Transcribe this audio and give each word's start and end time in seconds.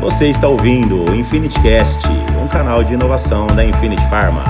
Você 0.00 0.28
está 0.28 0.46
ouvindo 0.46 1.02
o 1.10 1.12
Infinity 1.12 1.60
Cast, 1.60 2.06
um 2.40 2.48
canal 2.48 2.84
de 2.84 2.94
inovação 2.94 3.48
da 3.48 3.64
Infinity 3.64 4.02
Pharma. 4.08 4.44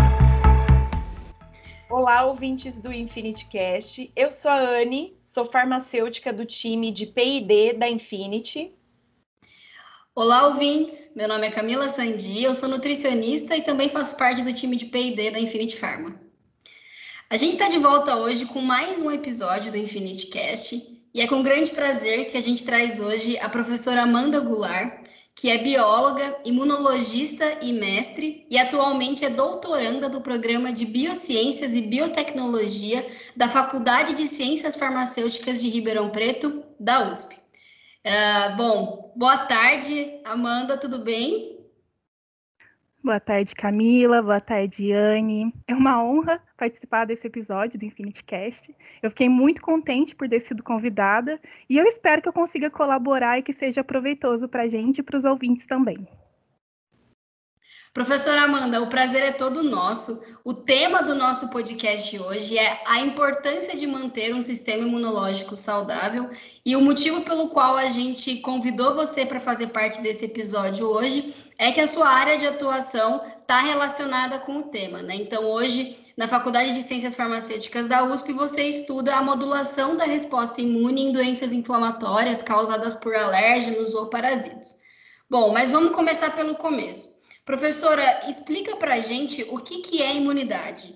Olá, 1.89 2.27
ouvintes 2.27 2.79
do 2.79 2.93
Infinity 2.93 3.49
Cast. 3.49 4.13
Eu 4.15 4.31
sou 4.31 4.51
a 4.51 4.61
Anne, 4.61 5.17
sou 5.25 5.47
farmacêutica 5.47 6.35
do 6.35 6.45
time 6.45 6.93
de 6.93 7.07
P&D 7.07 7.73
da 7.73 7.89
Infinity. 7.89 8.75
Olá, 10.15 10.49
ouvintes. 10.49 11.11
Meu 11.17 11.27
nome 11.27 11.47
é 11.47 11.51
Camila 11.51 11.89
Sandi, 11.89 12.43
eu 12.43 12.55
sou 12.55 12.69
nutricionista 12.69 13.57
e 13.57 13.63
também 13.63 13.89
faço 13.89 14.19
parte 14.19 14.43
do 14.43 14.53
time 14.53 14.77
de 14.77 14.85
P&D 14.85 15.31
da 15.31 15.41
Infinity 15.41 15.79
Pharma. 15.79 16.15
A 17.31 17.39
gente 17.39 17.53
está 17.53 17.71
de 17.71 17.79
volta 17.79 18.17
hoje 18.17 18.45
com 18.45 18.61
mais 18.61 19.01
um 19.01 19.11
episódio 19.11 19.73
do 19.73 19.79
Infinity 19.79 20.27
Cast 20.27 20.77
e 21.15 21.23
é 21.23 21.27
com 21.27 21.43
grande 21.43 21.71
prazer 21.71 22.31
que 22.31 22.37
a 22.37 22.43
gente 22.43 22.63
traz 22.65 23.01
hoje 23.01 23.39
a 23.39 23.49
professora 23.49 24.03
Amanda 24.03 24.41
Goulart, 24.41 25.09
que 25.41 25.51
é 25.51 25.59
bióloga, 25.59 26.41
imunologista 26.45 27.59
e 27.63 27.73
mestre, 27.73 28.47
e 28.51 28.59
atualmente 28.59 29.25
é 29.25 29.31
doutoranda 29.31 30.09
do 30.09 30.21
programa 30.21 30.73
de 30.73 30.85
Biociências 30.85 31.75
e 31.75 31.83
Biotecnologia 31.83 33.07
da 33.37 33.49
Faculdade 33.49 34.15
de 34.15 34.25
Ciências 34.25 34.75
Farmacêuticas 34.75 35.61
de 35.61 35.69
Ribeirão 35.69 36.11
Preto, 36.11 36.65
da 36.79 37.11
USP. 37.11 37.37
Uh, 38.05 38.57
bom, 38.57 39.13
boa 39.17 39.39
tarde, 39.39 40.21
Amanda, 40.25 40.77
tudo 40.77 41.01
bem? 41.05 41.58
Boa 43.03 43.21
tarde, 43.21 43.55
Camila. 43.55 44.21
Boa 44.21 44.41
tarde, 44.41 44.93
Anne. 44.93 45.55
É 45.69 45.75
uma 45.75 46.03
honra 46.03 46.43
participar 46.57 47.07
desse 47.07 47.27
episódio 47.27 47.79
do 47.79 47.85
Infinity 47.85 48.25
Cast. 48.25 48.75
Eu 49.01 49.11
fiquei 49.11 49.29
muito 49.29 49.63
contente 49.63 50.17
por 50.17 50.29
ter 50.29 50.41
sido 50.41 50.65
convidada 50.65 51.41
e 51.71 51.79
eu 51.79 51.87
espero 51.87 52.21
que 52.21 52.29
eu 52.29 52.33
consiga 52.33 52.69
colaborar 52.69 53.39
e 53.39 53.43
que 53.43 53.53
seja 53.53 53.85
proveitoso 53.85 54.49
para 54.49 54.65
a 54.65 54.69
gente 54.69 54.99
e 54.99 55.03
para 55.03 55.17
os 55.17 55.25
ouvintes 55.25 55.65
também. 55.65 56.07
Professora 57.95 58.43
Amanda, 58.43 58.83
o 58.83 58.89
prazer 58.89 59.23
é 59.23 59.33
todo 59.33 59.63
nosso. 59.63 60.23
O 60.45 60.53
tema 60.53 61.03
do 61.03 61.15
nosso 61.15 61.49
podcast 61.51 62.19
hoje 62.19 62.59
é 62.59 62.81
a 62.87 63.01
importância 63.01 63.77
de 63.77 63.87
manter 63.87 64.35
um 64.35 64.43
sistema 64.43 64.87
imunológico 64.87 65.57
saudável 65.57 66.31
e 66.65 66.77
o 66.77 66.81
motivo 66.81 67.23
pelo 67.23 67.49
qual 67.51 67.77
a 67.77 67.87
gente 67.87 68.37
convidou 68.37 68.95
você 68.95 69.25
para 69.25 69.41
fazer 69.41 69.69
parte 69.69 70.03
desse 70.03 70.27
episódio 70.27 70.87
hoje 70.87 71.35
é 71.59 71.73
que 71.73 71.81
a 71.81 71.89
sua 71.89 72.09
área 72.09 72.39
de 72.39 72.47
atuação 72.47 73.21
está 73.41 73.59
relacionada 73.61 74.39
com 74.39 74.59
o 74.59 74.63
tema, 74.63 75.03
né? 75.03 75.17
Então, 75.17 75.45
hoje, 75.45 75.99
na 76.17 76.29
Faculdade 76.29 76.73
de 76.73 76.83
Ciências 76.83 77.17
Farmacêuticas 77.17 77.89
da 77.89 78.05
USP, 78.05 78.33
você 78.33 78.63
estuda 78.63 79.17
a 79.17 79.23
modulação 79.23 79.97
da 79.97 80.05
resposta 80.05 80.61
imune 80.61 81.03
em 81.03 81.13
doenças 81.13 81.53
inflamatórias 81.53 82.43
causadas 82.43 82.95
por 82.95 83.15
alérgenos 83.15 83.93
ou 83.95 84.07
parasitos. 84.07 84.77
Bom, 85.29 85.53
mas 85.53 85.73
vamos 85.73 85.95
começar 85.95 86.35
pelo 86.35 86.55
começo. 86.55 87.19
Professora, 87.45 88.29
explica 88.29 88.77
para 88.77 88.95
a 88.95 89.01
gente 89.01 89.45
o 89.51 89.59
que, 89.59 89.81
que 89.81 90.03
é 90.03 90.15
imunidade. 90.15 90.95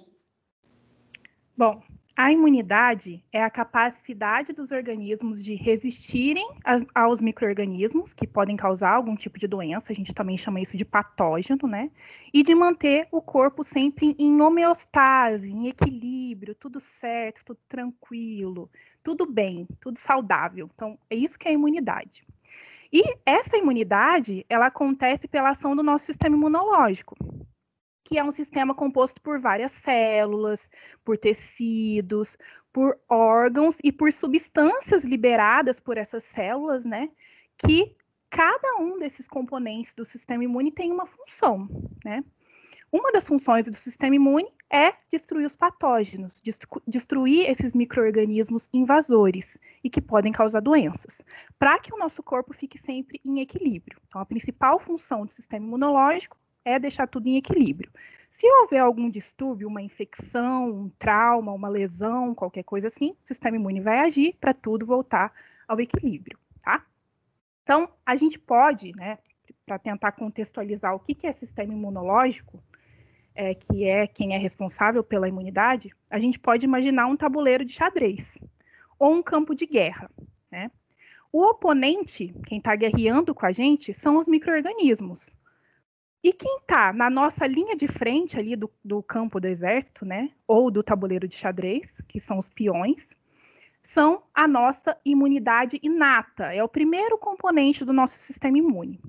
Bom, 1.57 1.83
a 2.15 2.31
imunidade 2.31 3.25
é 3.33 3.43
a 3.43 3.51
capacidade 3.51 4.53
dos 4.53 4.71
organismos 4.71 5.43
de 5.43 5.55
resistirem 5.55 6.47
aos 6.95 7.21
micro-organismos 7.21 8.13
que 8.13 8.27
podem 8.27 8.57
causar 8.57 8.93
algum 8.93 9.17
tipo 9.17 9.39
de 9.39 9.47
doença, 9.47 9.93
a 9.93 9.95
gente 9.95 10.13
também 10.13 10.37
chama 10.37 10.61
isso 10.61 10.77
de 10.77 10.85
patógeno, 10.85 11.67
né? 11.67 11.91
E 12.33 12.43
de 12.43 12.55
manter 12.55 13.09
o 13.11 13.23
corpo 13.23 13.65
sempre 13.65 14.15
em 14.19 14.41
homeostase, 14.43 15.51
em 15.51 15.69
equilíbrio, 15.69 16.55
tudo 16.55 16.81
certo, 16.81 17.45
tudo 17.47 17.61
tranquilo, 17.67 18.71
tudo 19.03 19.25
bem, 19.25 19.67
tudo 19.81 19.99
saudável. 19.99 20.69
Então, 20.75 20.99
é 21.09 21.17
isso 21.17 21.39
que 21.39 21.49
é 21.49 21.51
a 21.51 21.55
imunidade. 21.55 22.25
E 22.93 23.03
essa 23.25 23.57
imunidade, 23.57 24.45
ela 24.51 24.67
acontece 24.67 25.27
pela 25.27 25.51
ação 25.51 25.75
do 25.75 25.83
nosso 25.83 26.05
sistema 26.05 26.37
imunológico 26.37 27.17
que 28.13 28.19
é 28.19 28.23
um 28.23 28.31
sistema 28.31 28.75
composto 28.75 29.23
por 29.23 29.41
várias 29.41 29.73
células, 29.73 30.69
por 31.03 31.17
tecidos, 31.17 32.37
por 32.71 32.99
órgãos 33.09 33.79
e 33.83 33.91
por 33.91 34.13
substâncias 34.13 35.03
liberadas 35.03 35.81
por 35.81 35.97
essas 35.97 36.23
células, 36.23 36.85
né? 36.85 37.09
Que 37.57 37.97
cada 38.29 38.77
um 38.77 38.99
desses 38.99 39.27
componentes 39.27 39.95
do 39.95 40.05
sistema 40.05 40.45
imune 40.45 40.71
tem 40.71 40.93
uma 40.93 41.07
função, 41.07 41.67
né? 42.05 42.23
Uma 42.93 43.11
das 43.11 43.27
funções 43.27 43.65
do 43.65 43.75
sistema 43.75 44.15
imune 44.15 44.53
é 44.71 44.93
destruir 45.11 45.47
os 45.47 45.57
patógenos, 45.57 46.39
destruir 46.87 47.49
esses 47.49 47.75
micro-organismos 47.75 48.69
invasores 48.75 49.59
e 49.83 49.89
que 49.89 50.03
podem 50.03 50.33
causar 50.33 50.61
doenças, 50.61 51.23
para 51.59 51.79
que 51.79 51.95
o 51.95 51.99
nosso 51.99 52.23
corpo 52.23 52.53
fique 52.53 52.77
sempre 52.77 53.19
em 53.25 53.41
equilíbrio. 53.41 53.99
Então, 54.07 54.21
a 54.21 54.27
principal 54.27 54.79
função 54.79 55.25
do 55.25 55.33
sistema 55.33 55.65
imunológico 55.65 56.37
é 56.65 56.79
deixar 56.79 57.07
tudo 57.07 57.27
em 57.27 57.37
equilíbrio. 57.37 57.91
Se 58.31 58.47
houver 58.47 58.81
algum 58.81 59.11
distúrbio, 59.11 59.69
uma 59.69 59.83
infecção, 59.83 60.69
um 60.71 60.89
trauma, 60.99 61.53
uma 61.53 61.69
lesão, 61.69 62.35
qualquer 62.35 62.63
coisa 62.63 62.87
assim, 62.87 63.11
o 63.11 63.27
sistema 63.27 63.57
imune 63.57 63.81
vai 63.81 63.99
agir 63.99 64.37
para 64.41 64.55
tudo 64.55 64.87
voltar 64.87 65.33
ao 65.69 65.79
equilíbrio, 65.81 66.39
tá? 66.63 66.85
Então, 67.63 67.89
a 68.05 68.17
gente 68.17 68.39
pode, 68.39 68.93
né, 68.97 69.19
para 69.67 69.79
tentar 69.79 70.13
contextualizar 70.13 70.95
o 70.95 71.01
que, 71.01 71.15
que 71.15 71.27
é 71.27 71.33
sistema 71.33 71.73
imunológico, 71.73 72.63
é, 73.35 73.55
que 73.55 73.85
é 73.85 74.07
quem 74.07 74.35
é 74.35 74.39
responsável 74.39 75.03
pela 75.03 75.29
imunidade, 75.29 75.91
a 76.11 76.19
gente 76.19 76.39
pode 76.39 76.65
imaginar 76.65 77.07
um 77.07 77.17
tabuleiro 77.17 77.65
de 77.65 77.73
xadrez 77.73 78.39
ou 78.99 79.15
um 79.15 79.23
campo 79.23 79.55
de 79.55 79.67
guerra, 79.67 80.11
né? 80.51 80.71
O 81.33 81.43
oponente, 81.47 82.35
quem 82.47 82.59
está 82.59 82.77
guerreando 82.77 83.35
com 83.35 83.47
a 83.47 83.53
gente, 83.53 83.95
são 83.95 84.19
os 84.19 84.29
micro-organismos. 84.29 85.31
E 86.23 86.33
quem 86.33 86.59
está 86.59 86.93
na 86.93 87.11
nossa 87.11 87.47
linha 87.47 87.77
de 87.77 87.89
frente 87.89 88.39
ali 88.39 88.55
do, 88.55 88.71
do 88.85 89.03
campo 89.03 89.41
do 89.41 89.49
exército, 89.49 90.05
né, 90.05 90.31
ou 90.47 90.71
do 90.71 90.83
tabuleiro 90.83 91.27
de 91.27 91.35
xadrez, 91.35 92.01
que 92.07 92.21
são 92.21 92.39
os 92.39 92.49
peões, 92.49 93.09
são 93.83 94.23
a 94.33 94.47
nossa 94.47 94.97
imunidade 95.05 95.81
inata. 95.83 96.55
É 96.55 96.63
o 96.63 96.69
primeiro 96.69 97.19
componente 97.19 97.85
do 97.85 97.93
nosso 97.93 98.17
sistema 98.17 98.57
imune. 98.57 99.01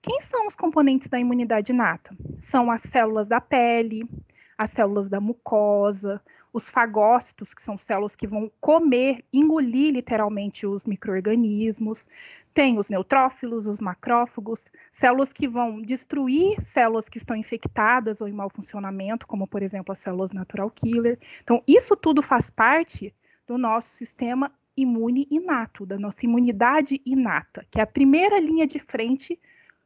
Quem 0.00 0.18
são 0.20 0.46
os 0.46 0.56
componentes 0.56 1.08
da 1.08 1.20
imunidade 1.20 1.72
inata? 1.72 2.16
São 2.40 2.70
as 2.70 2.80
células 2.80 3.28
da 3.28 3.40
pele, 3.40 4.08
as 4.56 4.70
células 4.70 5.08
da 5.08 5.20
mucosa, 5.20 6.22
os 6.52 6.68
fagócitos, 6.68 7.54
que 7.54 7.62
são 7.62 7.78
células 7.78 8.14
que 8.14 8.26
vão 8.26 8.50
comer, 8.60 9.24
engolir 9.32 9.94
literalmente 9.94 10.66
os 10.66 10.84
micro-organismos, 10.84 12.06
tem 12.52 12.78
os 12.78 12.90
neutrófilos, 12.90 13.66
os 13.66 13.80
macrófagos, 13.80 14.70
células 14.92 15.32
que 15.32 15.48
vão 15.48 15.80
destruir 15.80 16.62
células 16.62 17.08
que 17.08 17.16
estão 17.16 17.34
infectadas 17.34 18.20
ou 18.20 18.28
em 18.28 18.32
mau 18.32 18.50
funcionamento, 18.50 19.26
como 19.26 19.46
por 19.46 19.62
exemplo 19.62 19.92
as 19.92 19.98
células 19.98 20.32
natural 20.32 20.70
killer. 20.70 21.18
Então, 21.42 21.62
isso 21.66 21.96
tudo 21.96 22.22
faz 22.22 22.50
parte 22.50 23.14
do 23.46 23.56
nosso 23.56 23.88
sistema 23.90 24.52
imune 24.76 25.26
inato, 25.30 25.86
da 25.86 25.98
nossa 25.98 26.24
imunidade 26.24 27.00
inata, 27.04 27.66
que 27.70 27.78
é 27.78 27.82
a 27.82 27.86
primeira 27.86 28.38
linha 28.38 28.66
de 28.66 28.78
frente 28.78 29.38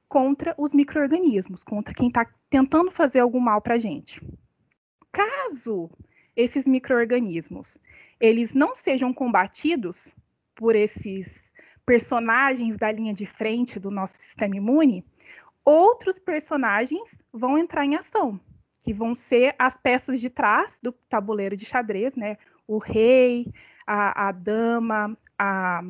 contra 0.09 0.55
os 0.59 0.73
micro-organismos, 0.73 1.65
contra 1.65 1.95
quem 1.95 2.09
está 2.09 2.27
tentando 2.49 2.91
fazer 2.91 3.21
algum 3.21 3.41
mal 3.41 3.61
para 3.61 3.75
a 3.75 3.79
gente. 3.79 4.21
Caso 5.13 5.91
esses 6.37 6.67
micro-organismos 6.67 7.81
eles 8.21 8.55
não 8.55 8.75
sejam 8.75 9.13
combatidos 9.13 10.15
por 10.55 10.75
esses 10.75 11.53
personagens 11.85 12.77
da 12.77 12.91
linha 12.91 13.15
de 13.15 13.27
frente 13.27 13.79
do 13.79 13.91
nosso 13.91 14.17
sistema 14.17 14.57
imune, 14.57 15.05
outros 15.65 16.19
personagens 16.19 17.23
vão 17.33 17.57
entrar 17.59 17.85
em 17.85 17.95
ação, 17.95 18.41
que 18.81 18.93
vão 18.93 19.15
ser 19.15 19.55
as 19.59 19.77
peças 19.77 20.21
de 20.21 20.31
trás 20.31 20.79
do 20.83 20.93
tabuleiro 20.93 21.57
de 21.57 21.65
xadrez, 21.65 22.17
né? 22.17 22.39
O 22.67 22.79
rei, 22.79 23.53
a, 23.87 24.29
a 24.29 24.33
dama, 24.33 25.17
a, 25.39 25.83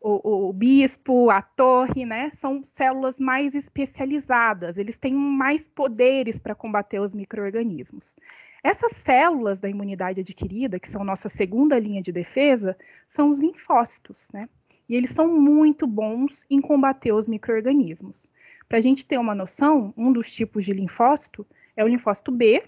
o, 0.00 0.48
o, 0.48 0.52
bispo, 0.52 1.30
a 1.30 1.42
torre, 1.42 2.04
né? 2.04 2.30
São 2.34 2.64
células 2.64 3.20
mais 3.20 3.54
especializadas, 3.54 4.76
eles 4.76 4.96
têm 4.96 5.14
mais 5.14 5.68
poderes 5.68 6.38
para 6.38 6.54
combater 6.54 7.00
os 7.00 7.14
micro-organismos. 7.14 8.16
Essas 8.62 8.92
células 8.92 9.58
da 9.58 9.68
imunidade 9.68 10.20
adquirida, 10.20 10.78
que 10.78 10.88
são 10.88 11.02
nossa 11.02 11.28
segunda 11.28 11.78
linha 11.78 12.00
de 12.00 12.12
defesa, 12.12 12.76
são 13.06 13.28
os 13.28 13.38
linfócitos, 13.38 14.28
né? 14.32 14.48
e 14.88 14.94
eles 14.94 15.10
são 15.10 15.26
muito 15.26 15.86
bons 15.86 16.44
em 16.50 16.60
combater 16.60 17.12
os 17.12 17.26
micro-organismos. 17.26 18.30
Para 18.68 18.76
a 18.76 18.80
gente 18.80 19.06
ter 19.06 19.18
uma 19.18 19.34
noção, 19.34 19.92
um 19.96 20.12
dos 20.12 20.30
tipos 20.30 20.66
de 20.66 20.72
linfócito 20.74 21.46
é 21.74 21.82
o 21.82 21.88
linfócito 21.88 22.30
B, 22.30 22.62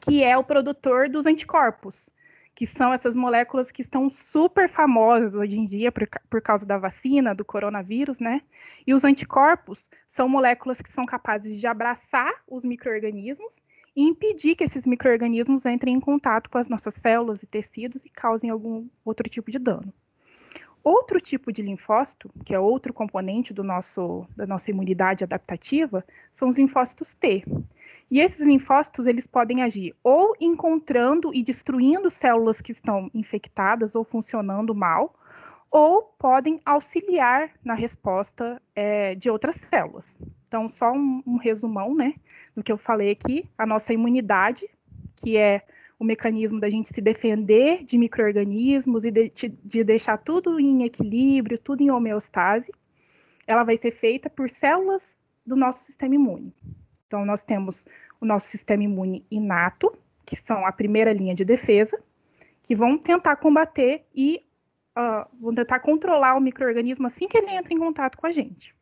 que 0.00 0.24
é 0.24 0.36
o 0.36 0.42
produtor 0.42 1.08
dos 1.08 1.26
anticorpos, 1.26 2.10
que 2.52 2.66
são 2.66 2.92
essas 2.92 3.14
moléculas 3.14 3.70
que 3.70 3.80
estão 3.80 4.10
super 4.10 4.68
famosas 4.68 5.36
hoje 5.36 5.58
em 5.58 5.66
dia 5.66 5.92
por, 5.92 6.08
por 6.28 6.42
causa 6.42 6.66
da 6.66 6.78
vacina, 6.78 7.32
do 7.32 7.44
coronavírus, 7.44 8.18
né? 8.18 8.42
E 8.84 8.92
os 8.92 9.04
anticorpos 9.04 9.88
são 10.08 10.28
moléculas 10.28 10.82
que 10.82 10.90
são 10.90 11.06
capazes 11.06 11.60
de 11.60 11.66
abraçar 11.68 12.32
os 12.48 12.64
micro-organismos 12.64 13.62
e 13.94 14.02
impedir 14.02 14.54
que 14.54 14.64
esses 14.64 14.86
micro-organismos 14.86 15.66
entrem 15.66 15.94
em 15.94 16.00
contato 16.00 16.48
com 16.48 16.58
as 16.58 16.68
nossas 16.68 16.94
células 16.94 17.42
e 17.42 17.46
tecidos 17.46 18.04
e 18.04 18.10
causem 18.10 18.50
algum 18.50 18.86
outro 19.04 19.28
tipo 19.28 19.50
de 19.50 19.58
dano. 19.58 19.92
Outro 20.82 21.20
tipo 21.20 21.52
de 21.52 21.60
linfócito, 21.60 22.30
que 22.44 22.54
é 22.54 22.58
outro 22.58 22.92
componente 22.92 23.52
do 23.52 23.62
nosso, 23.62 24.26
da 24.34 24.46
nossa 24.46 24.70
imunidade 24.70 25.24
adaptativa, 25.24 26.04
são 26.32 26.48
os 26.48 26.56
linfócitos 26.56 27.14
T. 27.14 27.44
E 28.10 28.18
esses 28.18 28.46
linfócitos, 28.46 29.06
eles 29.06 29.26
podem 29.26 29.62
agir 29.62 29.94
ou 30.02 30.34
encontrando 30.40 31.32
e 31.34 31.42
destruindo 31.42 32.10
células 32.10 32.60
que 32.60 32.72
estão 32.72 33.10
infectadas 33.14 33.94
ou 33.94 34.04
funcionando 34.04 34.74
mal, 34.74 35.14
ou 35.70 36.02
podem 36.18 36.60
auxiliar 36.64 37.52
na 37.64 37.74
resposta 37.74 38.60
é, 38.74 39.14
de 39.14 39.30
outras 39.30 39.56
células. 39.56 40.18
Então, 40.44 40.68
só 40.68 40.92
um, 40.92 41.22
um 41.24 41.36
resumão, 41.36 41.94
né, 41.94 42.14
do 42.56 42.62
que 42.62 42.72
eu 42.72 42.76
falei 42.76 43.12
aqui, 43.12 43.48
a 43.56 43.64
nossa 43.64 43.92
imunidade, 43.92 44.68
que 45.16 45.36
é 45.36 45.62
o 45.98 46.04
mecanismo 46.04 46.58
da 46.58 46.68
gente 46.68 46.88
se 46.92 47.00
defender 47.00 47.84
de 47.84 47.96
micro-organismos 47.98 49.04
e 49.04 49.10
de, 49.10 49.30
de 49.62 49.84
deixar 49.84 50.18
tudo 50.18 50.58
em 50.58 50.82
equilíbrio, 50.82 51.58
tudo 51.58 51.82
em 51.82 51.90
homeostase, 51.90 52.72
ela 53.46 53.62
vai 53.62 53.76
ser 53.76 53.90
feita 53.90 54.28
por 54.28 54.48
células 54.48 55.14
do 55.46 55.54
nosso 55.54 55.84
sistema 55.84 56.14
imune. 56.14 56.54
Então, 57.06 57.24
nós 57.24 57.44
temos 57.44 57.84
o 58.20 58.26
nosso 58.26 58.48
sistema 58.48 58.82
imune 58.82 59.24
inato, 59.30 59.92
que 60.24 60.34
são 60.34 60.64
a 60.66 60.72
primeira 60.72 61.12
linha 61.12 61.34
de 61.34 61.44
defesa, 61.44 62.00
que 62.62 62.74
vão 62.74 62.96
tentar 62.96 63.36
combater 63.36 64.04
e 64.14 64.42
vão 65.40 65.54
tentar 65.54 65.80
controlar 65.80 66.36
o 66.36 66.40
microorganismo 66.40 67.06
assim 67.06 67.28
que 67.28 67.38
ele 67.38 67.50
entra 67.50 67.72
em 67.72 67.78
contato 67.78 68.18
com 68.18 68.26
a 68.26 68.32
gente. 68.32 68.74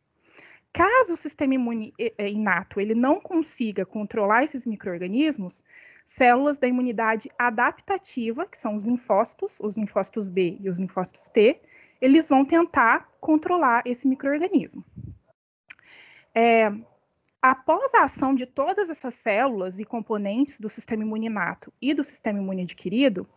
Caso 0.71 1.13
o 1.13 1.17
sistema 1.17 1.55
imune 1.55 1.93
é, 1.97 2.29
inato 2.29 2.79
ele 2.79 2.93
não 2.93 3.19
consiga 3.19 3.85
controlar 3.85 4.43
esses 4.43 4.65
microorganismos, 4.65 5.63
células 6.05 6.57
da 6.57 6.67
imunidade 6.67 7.29
adaptativa, 7.37 8.45
que 8.45 8.57
são 8.57 8.75
os 8.75 8.83
linfócitos, 8.83 9.57
os 9.59 9.77
linfócitos 9.77 10.27
B 10.27 10.57
e 10.59 10.69
os 10.69 10.79
linfócitos 10.79 11.27
T, 11.29 11.61
eles 12.01 12.27
vão 12.27 12.45
tentar 12.45 13.09
controlar 13.19 13.83
esse 13.85 14.07
microorganismo. 14.07 14.83
É, 16.33 16.71
após 17.41 17.93
a 17.93 18.03
ação 18.03 18.33
de 18.33 18.45
todas 18.45 18.89
essas 18.89 19.15
células 19.15 19.79
e 19.79 19.85
componentes 19.85 20.59
do 20.59 20.69
sistema 20.69 21.03
imune 21.03 21.27
inato 21.27 21.73
e 21.81 21.93
do 21.93 22.03
sistema 22.03 22.39
imune 22.39 22.63
adquirido, 22.63 23.27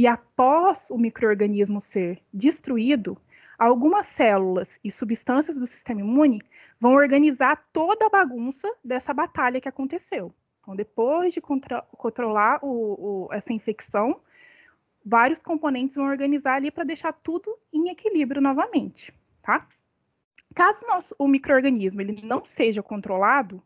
e 0.00 0.06
após 0.06 0.88
o 0.88 0.96
microorganismo 0.96 1.78
ser 1.78 2.22
destruído, 2.32 3.18
algumas 3.58 4.06
células 4.06 4.80
e 4.82 4.90
substâncias 4.90 5.58
do 5.58 5.66
sistema 5.66 6.00
imune 6.00 6.40
vão 6.80 6.94
organizar 6.94 7.68
toda 7.70 8.06
a 8.06 8.08
bagunça 8.08 8.66
dessa 8.82 9.12
batalha 9.12 9.60
que 9.60 9.68
aconteceu. 9.68 10.32
Então, 10.62 10.74
depois 10.74 11.34
de 11.34 11.42
controlar 11.42 12.60
o, 12.64 13.26
o, 13.26 13.28
essa 13.30 13.52
infecção, 13.52 14.22
vários 15.04 15.42
componentes 15.42 15.96
vão 15.96 16.06
organizar 16.06 16.54
ali 16.54 16.70
para 16.70 16.84
deixar 16.84 17.12
tudo 17.12 17.54
em 17.70 17.90
equilíbrio 17.90 18.40
novamente, 18.40 19.12
tá? 19.42 19.68
Caso 20.54 20.86
nosso, 20.86 21.14
o 21.18 21.28
microorganismo 21.28 22.00
ele 22.00 22.22
não 22.24 22.42
seja 22.46 22.82
controlado, 22.82 23.62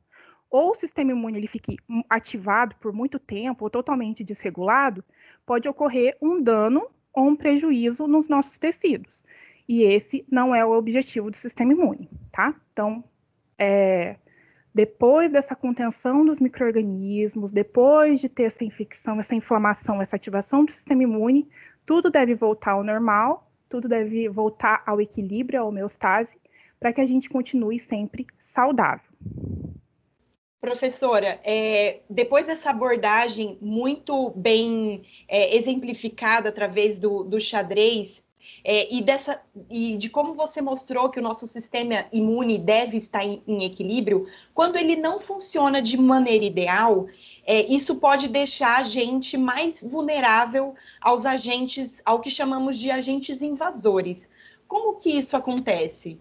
ou 0.50 0.70
o 0.70 0.75
sistema 0.75 1.12
imune 1.12 1.38
ele 1.38 1.46
fique 1.46 1.76
ativado 2.08 2.76
por 2.76 2.93
muito 2.93 3.19
tempo 3.19 3.64
ou 3.64 3.70
totalmente 3.70 4.23
desregulado, 4.23 5.05
pode 5.44 5.69
ocorrer 5.69 6.17
um 6.20 6.43
dano 6.43 6.88
ou 7.12 7.29
um 7.29 7.37
prejuízo 7.37 8.06
nos 8.06 8.29
nossos 8.29 8.58
tecidos. 8.58 9.25
E 9.69 9.82
esse 9.82 10.25
não 10.31 10.55
é 10.55 10.64
o 10.64 10.73
objetivo 10.73 11.31
do 11.31 11.37
sistema 11.37 11.73
imune, 11.73 12.08
tá? 12.31 12.55
Então, 12.73 13.02
é, 13.58 14.17
depois 14.75 15.31
dessa 15.31 15.55
contenção 15.55 16.25
dos 16.25 16.38
micro-organismos, 16.38 17.52
depois 17.52 18.20
de 18.20 18.29
ter 18.29 18.44
essa 18.44 18.64
infecção, 18.64 19.20
essa 19.20 19.35
inflamação, 19.35 20.02
essa 20.02 20.17
ativação 20.17 20.64
do 20.64 20.73
sistema 20.73 21.05
imune, 21.05 21.49
tudo 21.87 22.11
deve 22.11 22.35
voltar 22.35 22.73
ao 22.73 22.85
normal, 22.85 23.50
tudo 23.69 23.88
deve 23.88 24.29
voltar 24.29 24.82
ao 24.85 25.00
equilíbrio, 25.00 25.61
à 25.61 25.64
homeostase, 25.64 26.38
para 26.79 26.93
que 26.93 27.00
a 27.00 27.06
gente 27.06 27.31
continue 27.31 27.79
sempre 27.79 28.26
saudável. 28.38 29.11
Professora, 30.64 31.38
é, 31.44 32.00
depois 32.08 32.46
dessa 32.46 32.70
abordagem 32.70 33.58
muito 33.61 34.31
bem 34.31 35.02
é, 35.28 35.55
exemplificada 35.55 36.49
através 36.49 36.99
do, 36.99 37.22
do 37.22 37.38
xadrez, 37.38 38.22
é, 38.64 38.90
e, 38.90 39.02
dessa, 39.02 39.43
e 39.69 39.99
de 39.99 40.08
como 40.08 40.32
você 40.32 40.62
mostrou 40.62 41.11
que 41.11 41.19
o 41.19 41.22
nosso 41.22 41.46
sistema 41.46 42.06
imune 42.11 42.58
deve 42.58 42.96
estar 42.96 43.22
em, 43.22 43.43
em 43.46 43.64
equilíbrio, 43.64 44.26
quando 44.55 44.76
ele 44.76 44.96
não 44.96 45.20
funciona 45.20 45.82
de 45.82 45.99
maneira 45.99 46.46
ideal, 46.46 47.08
é, 47.44 47.60
isso 47.67 47.96
pode 47.96 48.26
deixar 48.28 48.78
a 48.78 48.84
gente 48.84 49.37
mais 49.37 49.82
vulnerável 49.82 50.75
aos 50.99 51.26
agentes, 51.26 52.00
ao 52.06 52.20
que 52.20 52.31
chamamos 52.31 52.78
de 52.78 52.90
agentes 52.90 53.43
invasores. 53.43 54.31
Como 54.67 54.99
que 54.99 55.10
isso 55.10 55.37
acontece? 55.37 56.19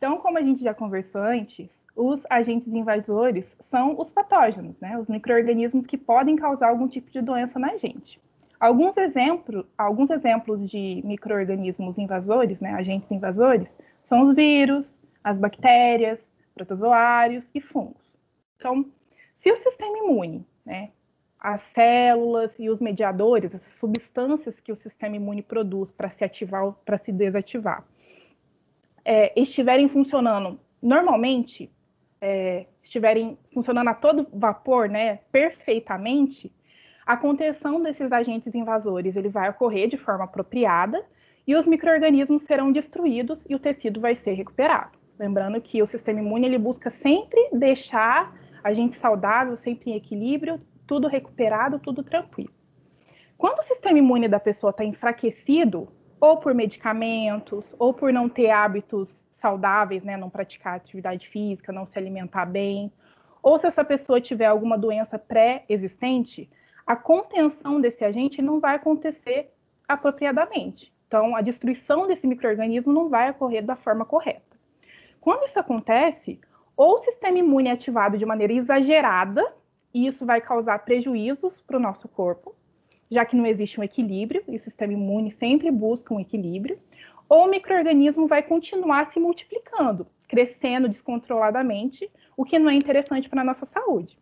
Então, 0.00 0.16
como 0.16 0.38
a 0.38 0.42
gente 0.42 0.64
já 0.64 0.72
conversou 0.72 1.20
antes, 1.20 1.84
os 1.94 2.24
agentes 2.30 2.68
invasores 2.68 3.54
são 3.60 4.00
os 4.00 4.10
patógenos, 4.10 4.80
né? 4.80 4.96
Os 4.98 5.06
micro-organismos 5.08 5.86
que 5.86 5.98
podem 5.98 6.36
causar 6.36 6.70
algum 6.70 6.88
tipo 6.88 7.10
de 7.10 7.20
doença 7.20 7.58
na 7.58 7.76
gente. 7.76 8.18
Alguns, 8.58 8.96
exemplos, 8.96 9.66
alguns 9.76 10.08
exemplos 10.08 10.70
de 10.70 11.02
micro-organismos 11.04 11.98
invasores, 11.98 12.62
né, 12.62 12.72
agentes 12.72 13.10
invasores, 13.10 13.76
são 14.04 14.22
os 14.22 14.34
vírus, 14.34 14.98
as 15.22 15.36
bactérias, 15.36 16.32
protozoários 16.54 17.50
e 17.54 17.60
fungos. 17.60 18.10
Então, 18.56 18.86
se 19.34 19.52
o 19.52 19.56
sistema 19.58 19.98
imune, 19.98 20.46
né, 20.64 20.92
as 21.38 21.60
células 21.60 22.58
e 22.58 22.70
os 22.70 22.80
mediadores, 22.80 23.54
essas 23.54 23.74
substâncias 23.74 24.60
que 24.60 24.72
o 24.72 24.76
sistema 24.76 25.16
imune 25.16 25.42
produz 25.42 25.92
para 25.92 26.08
se 26.08 26.24
ativar 26.24 26.72
para 26.86 26.96
se 26.96 27.12
desativar, 27.12 27.84
é, 29.10 29.32
estiverem 29.34 29.88
funcionando 29.88 30.60
normalmente, 30.80 31.68
é, 32.20 32.66
estiverem 32.80 33.36
funcionando 33.52 33.88
a 33.88 33.94
todo 33.94 34.28
vapor, 34.32 34.88
né, 34.88 35.18
perfeitamente, 35.32 36.52
a 37.04 37.16
contenção 37.16 37.82
desses 37.82 38.12
agentes 38.12 38.54
invasores 38.54 39.16
ele 39.16 39.28
vai 39.28 39.50
ocorrer 39.50 39.88
de 39.88 39.96
forma 39.96 40.26
apropriada 40.26 41.04
e 41.44 41.56
os 41.56 41.66
micro-organismos 41.66 42.42
serão 42.42 42.70
destruídos 42.70 43.44
e 43.50 43.54
o 43.56 43.58
tecido 43.58 44.00
vai 44.00 44.14
ser 44.14 44.34
recuperado. 44.34 44.96
Lembrando 45.18 45.60
que 45.60 45.82
o 45.82 45.88
sistema 45.88 46.20
imune 46.20 46.46
ele 46.46 46.58
busca 46.58 46.88
sempre 46.88 47.48
deixar 47.52 48.32
a 48.62 48.72
gente 48.72 48.94
saudável, 48.94 49.56
sempre 49.56 49.90
em 49.90 49.96
equilíbrio, 49.96 50.60
tudo 50.86 51.08
recuperado, 51.08 51.80
tudo 51.80 52.04
tranquilo. 52.04 52.52
Quando 53.36 53.58
o 53.58 53.64
sistema 53.64 53.98
imune 53.98 54.28
da 54.28 54.38
pessoa 54.38 54.70
está 54.70 54.84
enfraquecido, 54.84 55.88
ou 56.20 56.36
por 56.36 56.54
medicamentos, 56.54 57.74
ou 57.78 57.94
por 57.94 58.12
não 58.12 58.28
ter 58.28 58.50
hábitos 58.50 59.26
saudáveis, 59.30 60.04
né, 60.04 60.16
não 60.16 60.28
praticar 60.28 60.74
atividade 60.74 61.28
física, 61.28 61.72
não 61.72 61.86
se 61.86 61.98
alimentar 61.98 62.44
bem, 62.44 62.92
ou 63.42 63.58
se 63.58 63.66
essa 63.66 63.84
pessoa 63.84 64.20
tiver 64.20 64.46
alguma 64.46 64.76
doença 64.76 65.18
pré-existente, 65.18 66.50
a 66.86 66.94
contenção 66.94 67.80
desse 67.80 68.04
agente 68.04 68.42
não 68.42 68.60
vai 68.60 68.76
acontecer 68.76 69.50
apropriadamente. 69.88 70.92
Então, 71.06 71.34
a 71.34 71.40
destruição 71.40 72.06
desse 72.06 72.26
microorganismo 72.26 72.92
não 72.92 73.08
vai 73.08 73.30
ocorrer 73.30 73.64
da 73.64 73.74
forma 73.74 74.04
correta. 74.04 74.58
Quando 75.20 75.44
isso 75.44 75.58
acontece, 75.58 76.40
ou 76.76 76.94
o 76.94 76.98
sistema 76.98 77.38
imune 77.38 77.68
é 77.68 77.72
ativado 77.72 78.16
de 78.16 78.26
maneira 78.26 78.52
exagerada, 78.52 79.54
e 79.92 80.06
isso 80.06 80.24
vai 80.24 80.40
causar 80.40 80.78
prejuízos 80.84 81.60
para 81.60 81.76
o 81.76 81.80
nosso 81.80 82.08
corpo, 82.08 82.54
já 83.10 83.24
que 83.24 83.36
não 83.36 83.44
existe 83.44 83.80
um 83.80 83.84
equilíbrio, 83.84 84.42
e 84.46 84.56
o 84.56 84.60
sistema 84.60 84.92
imune 84.92 85.30
sempre 85.30 85.70
busca 85.70 86.14
um 86.14 86.20
equilíbrio, 86.20 86.78
ou 87.28 87.44
o 87.44 87.50
microorganismo 87.50 88.26
vai 88.26 88.42
continuar 88.42 89.06
se 89.06 89.18
multiplicando, 89.18 90.06
crescendo 90.28 90.88
descontroladamente, 90.88 92.10
o 92.36 92.44
que 92.44 92.58
não 92.58 92.70
é 92.70 92.74
interessante 92.74 93.28
para 93.28 93.40
a 93.40 93.44
nossa 93.44 93.66
saúde. 93.66 94.18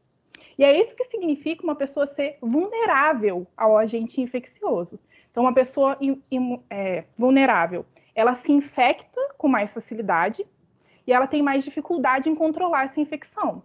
E 0.58 0.64
é 0.64 0.78
isso 0.78 0.96
que 0.96 1.04
significa 1.04 1.62
uma 1.62 1.76
pessoa 1.76 2.06
ser 2.06 2.36
vulnerável 2.40 3.46
ao 3.56 3.78
agente 3.78 4.20
infeccioso. 4.20 4.98
Então, 5.30 5.44
uma 5.44 5.54
pessoa 5.54 5.96
é, 6.68 7.04
vulnerável, 7.16 7.86
ela 8.14 8.34
se 8.34 8.50
infecta 8.50 9.20
com 9.38 9.46
mais 9.48 9.72
facilidade 9.72 10.44
e 11.06 11.12
ela 11.12 11.28
tem 11.28 11.42
mais 11.42 11.62
dificuldade 11.62 12.28
em 12.28 12.34
controlar 12.34 12.86
essa 12.86 13.00
infecção. 13.00 13.62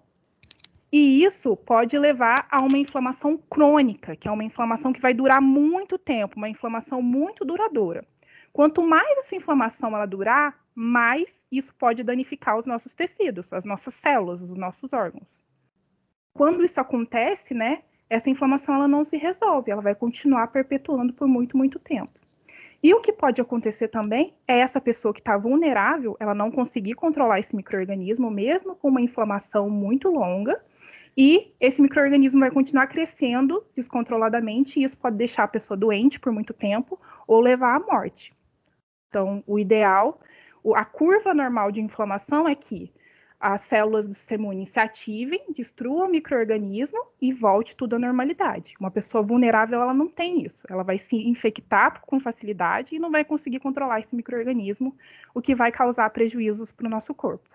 E 0.94 1.24
isso 1.24 1.58
pode 1.58 1.98
levar 1.98 2.48
a 2.52 2.62
uma 2.62 2.78
inflamação 2.78 3.36
crônica, 3.36 4.16
que 4.16 4.28
é 4.28 4.32
uma 4.32 4.44
inflamação 4.44 4.94
que 4.94 5.02
vai 5.02 5.12
durar 5.12 5.42
muito 5.42 5.98
tempo, 5.98 6.38
uma 6.38 6.48
inflamação 6.48 7.02
muito 7.02 7.44
duradoura. 7.44 8.06
Quanto 8.52 8.84
mais 8.84 9.18
essa 9.18 9.36
inflamação 9.36 9.96
ela 9.96 10.06
durar, 10.06 10.56
mais 10.76 11.42
isso 11.52 11.74
pode 11.74 12.04
danificar 12.04 12.60
os 12.60 12.68
nossos 12.68 12.94
tecidos, 12.94 13.52
as 13.52 13.66
nossas 13.66 13.96
células, 13.96 14.40
os 14.40 14.56
nossos 14.56 14.94
órgãos. 14.94 15.42
Quando 16.32 16.64
isso 16.64 16.80
acontece, 16.80 17.56
né, 17.56 17.82
essa 18.08 18.30
inflamação 18.30 18.76
ela 18.76 18.88
não 18.88 19.04
se 19.04 19.18
resolve, 19.18 19.72
ela 19.72 19.82
vai 19.82 19.96
continuar 19.96 20.50
perpetuando 20.50 21.12
por 21.12 21.28
muito, 21.28 21.58
muito 21.58 21.80
tempo. 21.80 22.20
E 22.84 22.94
o 22.94 23.00
que 23.00 23.14
pode 23.14 23.40
acontecer 23.40 23.88
também 23.88 24.36
é 24.46 24.60
essa 24.60 24.82
pessoa 24.82 25.14
que 25.14 25.22
está 25.22 25.38
vulnerável, 25.38 26.18
ela 26.20 26.36
não 26.36 26.52
conseguir 26.52 26.96
controlar 26.96 27.40
esse 27.40 27.56
microorganismo, 27.56 28.30
mesmo 28.30 28.76
com 28.76 28.90
uma 28.90 29.00
inflamação 29.00 29.70
muito 29.70 30.10
longa, 30.10 30.62
e 31.16 31.54
esse 31.62 31.82
microorganismo 31.82 32.42
vai 32.42 32.52
continuar 32.52 32.88
crescendo 32.88 33.66
descontroladamente, 33.74 34.82
e 34.82 34.84
isso 34.84 34.98
pode 34.98 35.16
deixar 35.16 35.46
a 35.46 35.48
pessoa 35.48 35.78
doente 35.78 36.20
por 36.20 36.34
muito 36.34 36.54
tempo 36.54 37.00
ou 37.26 37.40
levar 37.40 37.78
à 37.78 37.80
morte. 37.80 38.34
Então, 39.08 39.42
o 39.48 39.58
ideal, 39.58 40.20
a 40.76 40.84
curva 40.84 41.34
normal 41.34 41.72
de 41.72 41.80
inflamação 41.80 42.50
é 42.50 42.56
que 42.56 42.92
as 43.44 43.60
células 43.60 44.08
do 44.08 44.14
sistema 44.14 44.46
imune 44.46 44.66
se 44.66 44.80
ativem, 44.80 45.44
destruam 45.54 46.08
o 46.08 46.10
microorganismo 46.10 46.98
e 47.22 47.34
volte 47.34 47.76
tudo 47.76 47.98
à 47.98 48.00
normalidade. 48.00 48.74
Uma 48.80 48.90
pessoa 48.90 49.22
vulnerável, 49.22 49.82
ela 49.82 49.94
não 49.94 50.08
tem 50.08 50.46
isso. 50.46 50.64
Ela 50.70 50.82
vai 50.82 50.98
se 50.98 51.18
infectar 51.18 52.02
com 52.06 52.22
facilidade 52.22 52.96
e 52.96 53.00
não 53.00 53.12
vai 53.12 53.26
conseguir 53.26 53.60
controlar 53.60 54.00
esse 54.00 54.16
microorganismo, 54.16 54.96
o 55.36 55.42
que 55.42 55.54
vai 55.54 55.74
causar 55.74 56.10
prejuízos 56.12 56.72
para 56.72 56.88
o 56.88 56.90
nosso 56.90 57.14
corpo. 57.14 57.50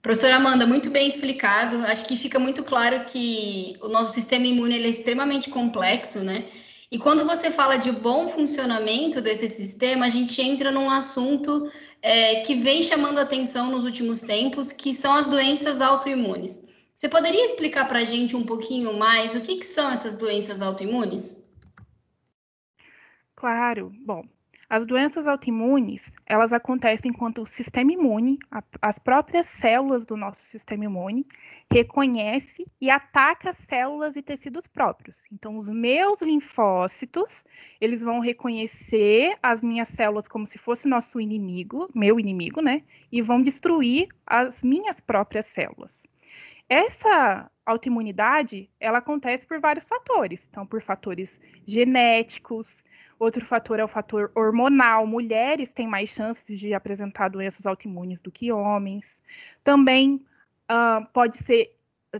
Professora 0.00 0.36
Amanda, 0.36 0.64
muito 0.64 0.90
bem 0.90 1.08
explicado. 1.08 1.78
Acho 1.78 2.06
que 2.06 2.16
fica 2.16 2.38
muito 2.38 2.62
claro 2.62 3.04
que 3.06 3.76
o 3.82 3.88
nosso 3.88 4.14
sistema 4.14 4.46
imune 4.46 4.76
é 4.76 4.88
extremamente 4.88 5.50
complexo, 5.50 6.22
né? 6.22 6.44
E 6.88 7.00
quando 7.00 7.26
você 7.26 7.50
fala 7.50 7.76
de 7.76 7.90
bom 7.90 8.28
funcionamento 8.28 9.20
desse 9.20 9.48
sistema, 9.48 10.06
a 10.06 10.08
gente 10.08 10.40
entra 10.40 10.70
num 10.70 10.88
assunto 10.88 11.68
é, 12.02 12.40
que 12.42 12.54
vem 12.54 12.82
chamando 12.82 13.18
atenção 13.18 13.70
nos 13.70 13.84
últimos 13.84 14.20
tempos, 14.20 14.72
que 14.72 14.94
são 14.94 15.14
as 15.14 15.26
doenças 15.26 15.80
autoimunes. 15.80 16.66
Você 16.94 17.08
poderia 17.08 17.44
explicar 17.44 17.86
para 17.86 17.98
a 17.98 18.04
gente 18.04 18.34
um 18.34 18.44
pouquinho 18.44 18.98
mais 18.98 19.34
o 19.34 19.40
que, 19.40 19.56
que 19.56 19.66
são 19.66 19.90
essas 19.90 20.16
doenças 20.16 20.62
autoimunes? 20.62 21.52
Claro. 23.34 23.92
Bom, 24.04 24.24
as 24.68 24.86
doenças 24.86 25.26
autoimunes, 25.26 26.16
elas 26.26 26.52
acontecem 26.52 27.12
quando 27.12 27.42
o 27.42 27.46
sistema 27.46 27.92
imune, 27.92 28.38
a, 28.50 28.62
as 28.82 28.98
próprias 28.98 29.46
células 29.46 30.04
do 30.04 30.16
nosso 30.16 30.40
sistema 30.40 30.86
imune, 30.86 31.26
reconhece 31.72 32.66
e 32.80 32.90
ataca 32.90 33.52
células 33.52 34.16
e 34.16 34.22
tecidos 34.22 34.66
próprios. 34.66 35.16
Então, 35.32 35.58
os 35.58 35.68
meus 35.68 36.22
linfócitos, 36.22 37.44
eles 37.80 38.02
vão 38.02 38.20
reconhecer 38.20 39.36
as 39.42 39.62
minhas 39.62 39.88
células 39.88 40.28
como 40.28 40.46
se 40.46 40.58
fosse 40.58 40.88
nosso 40.88 41.20
inimigo, 41.20 41.88
meu 41.94 42.18
inimigo, 42.18 42.60
né? 42.60 42.82
E 43.10 43.20
vão 43.20 43.42
destruir 43.42 44.08
as 44.26 44.62
minhas 44.62 45.00
próprias 45.00 45.46
células. 45.46 46.04
Essa 46.68 47.50
autoimunidade, 47.64 48.70
ela 48.80 48.98
acontece 48.98 49.46
por 49.46 49.60
vários 49.60 49.84
fatores. 49.84 50.48
Então, 50.50 50.66
por 50.66 50.80
fatores 50.80 51.40
genéticos, 51.66 52.82
outro 53.18 53.44
fator 53.44 53.78
é 53.78 53.84
o 53.84 53.88
fator 53.88 54.30
hormonal. 54.34 55.06
Mulheres 55.06 55.72
têm 55.72 55.86
mais 55.86 56.10
chances 56.10 56.58
de 56.58 56.74
apresentar 56.74 57.28
doenças 57.28 57.66
autoimunes 57.66 58.20
do 58.20 58.32
que 58.32 58.50
homens. 58.50 59.22
Também 59.62 60.24
uh, 60.70 61.06
pode 61.12 61.38
ser 61.38 61.76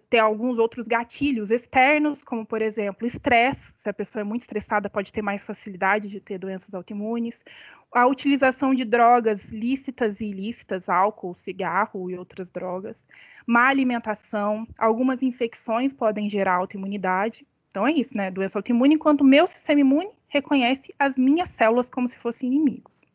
ter 0.08 0.18
alguns 0.18 0.58
outros 0.58 0.86
gatilhos 0.86 1.50
externos, 1.50 2.22
como 2.22 2.44
por 2.44 2.60
exemplo, 2.62 3.06
estresse. 3.06 3.72
Se 3.76 3.88
a 3.88 3.94
pessoa 3.94 4.20
é 4.20 4.24
muito 4.24 4.42
estressada, 4.42 4.90
pode 4.90 5.12
ter 5.12 5.22
mais 5.22 5.42
facilidade 5.44 6.08
de 6.08 6.20
ter 6.20 6.38
doenças 6.38 6.74
autoimunes. 6.74 7.44
A 7.92 8.06
utilização 8.06 8.74
de 8.74 8.84
drogas 8.84 9.48
lícitas 9.50 10.20
e 10.20 10.26
ilícitas, 10.26 10.88
álcool, 10.88 11.34
cigarro 11.34 12.10
e 12.10 12.18
outras 12.18 12.50
drogas. 12.50 13.06
Má 13.46 13.68
alimentação. 13.68 14.66
Algumas 14.78 15.22
infecções 15.22 15.92
podem 15.92 16.28
gerar 16.28 16.56
autoimunidade. 16.56 17.46
Então 17.68 17.86
é 17.86 17.92
isso, 17.92 18.16
né? 18.16 18.30
Doença 18.30 18.58
autoimune, 18.58 18.94
enquanto 18.94 19.20
o 19.20 19.24
meu 19.24 19.46
sistema 19.46 19.80
imune 19.80 20.10
reconhece 20.28 20.94
as 20.98 21.16
minhas 21.16 21.50
células 21.50 21.88
como 21.88 22.08
se 22.08 22.18
fossem 22.18 22.48
inimigos. 22.48 23.05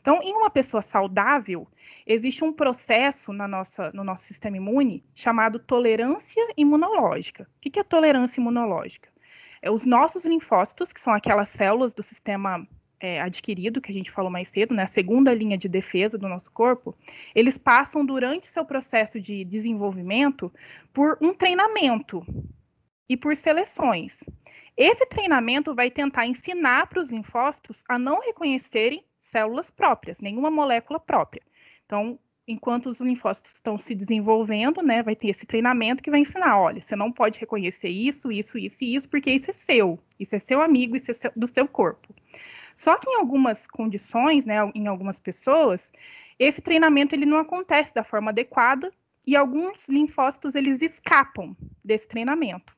Então, 0.00 0.22
em 0.22 0.32
uma 0.32 0.50
pessoa 0.50 0.82
saudável, 0.82 1.66
existe 2.06 2.44
um 2.44 2.52
processo 2.52 3.32
na 3.32 3.48
nossa, 3.48 3.90
no 3.92 4.04
nosso 4.04 4.24
sistema 4.24 4.56
imune 4.56 5.04
chamado 5.14 5.58
tolerância 5.58 6.42
imunológica. 6.56 7.48
O 7.56 7.60
que 7.60 7.78
é 7.78 7.84
tolerância 7.84 8.40
imunológica? 8.40 9.10
É 9.60 9.70
os 9.70 9.84
nossos 9.84 10.24
linfócitos, 10.24 10.92
que 10.92 11.00
são 11.00 11.12
aquelas 11.12 11.48
células 11.48 11.92
do 11.92 12.02
sistema 12.02 12.66
é, 13.00 13.20
adquirido, 13.20 13.80
que 13.80 13.90
a 13.90 13.94
gente 13.94 14.10
falou 14.10 14.30
mais 14.30 14.48
cedo, 14.48 14.74
né, 14.74 14.82
a 14.82 14.88
segunda 14.88 15.32
linha 15.32 15.56
de 15.56 15.68
defesa 15.68 16.18
do 16.18 16.28
nosso 16.28 16.50
corpo, 16.50 16.94
eles 17.34 17.56
passam 17.56 18.04
durante 18.04 18.46
seu 18.46 18.64
processo 18.64 19.20
de 19.20 19.44
desenvolvimento 19.44 20.52
por 20.92 21.18
um 21.20 21.32
treinamento 21.32 22.24
e 23.08 23.16
por 23.16 23.36
seleções. 23.36 24.22
Esse 24.78 25.04
treinamento 25.06 25.74
vai 25.74 25.90
tentar 25.90 26.24
ensinar 26.24 26.86
para 26.86 27.00
os 27.00 27.10
linfócitos 27.10 27.82
a 27.88 27.98
não 27.98 28.20
reconhecerem 28.20 29.04
células 29.18 29.72
próprias, 29.72 30.20
nenhuma 30.20 30.52
molécula 30.52 31.00
própria. 31.00 31.42
Então, 31.84 32.16
enquanto 32.46 32.86
os 32.86 33.00
linfócitos 33.00 33.54
estão 33.54 33.76
se 33.76 33.92
desenvolvendo, 33.92 34.80
né, 34.80 35.02
vai 35.02 35.16
ter 35.16 35.30
esse 35.30 35.44
treinamento 35.44 36.00
que 36.00 36.12
vai 36.12 36.20
ensinar, 36.20 36.60
olha, 36.60 36.80
você 36.80 36.94
não 36.94 37.10
pode 37.10 37.40
reconhecer 37.40 37.88
isso, 37.88 38.30
isso, 38.30 38.56
isso 38.56 38.84
e 38.84 38.94
isso, 38.94 39.08
porque 39.08 39.32
isso 39.32 39.50
é 39.50 39.52
seu, 39.52 39.98
isso 40.16 40.36
é 40.36 40.38
seu 40.38 40.62
amigo, 40.62 40.94
isso 40.94 41.10
é 41.10 41.14
seu, 41.14 41.32
do 41.34 41.48
seu 41.48 41.66
corpo. 41.66 42.14
Só 42.76 42.96
que 42.98 43.10
em 43.10 43.16
algumas 43.16 43.66
condições, 43.66 44.46
né, 44.46 44.58
em 44.76 44.86
algumas 44.86 45.18
pessoas, 45.18 45.90
esse 46.38 46.62
treinamento 46.62 47.16
ele 47.16 47.26
não 47.26 47.38
acontece 47.38 47.92
da 47.92 48.04
forma 48.04 48.30
adequada 48.30 48.92
e 49.26 49.34
alguns 49.34 49.88
linfócitos 49.88 50.54
eles 50.54 50.80
escapam 50.80 51.56
desse 51.84 52.06
treinamento. 52.06 52.77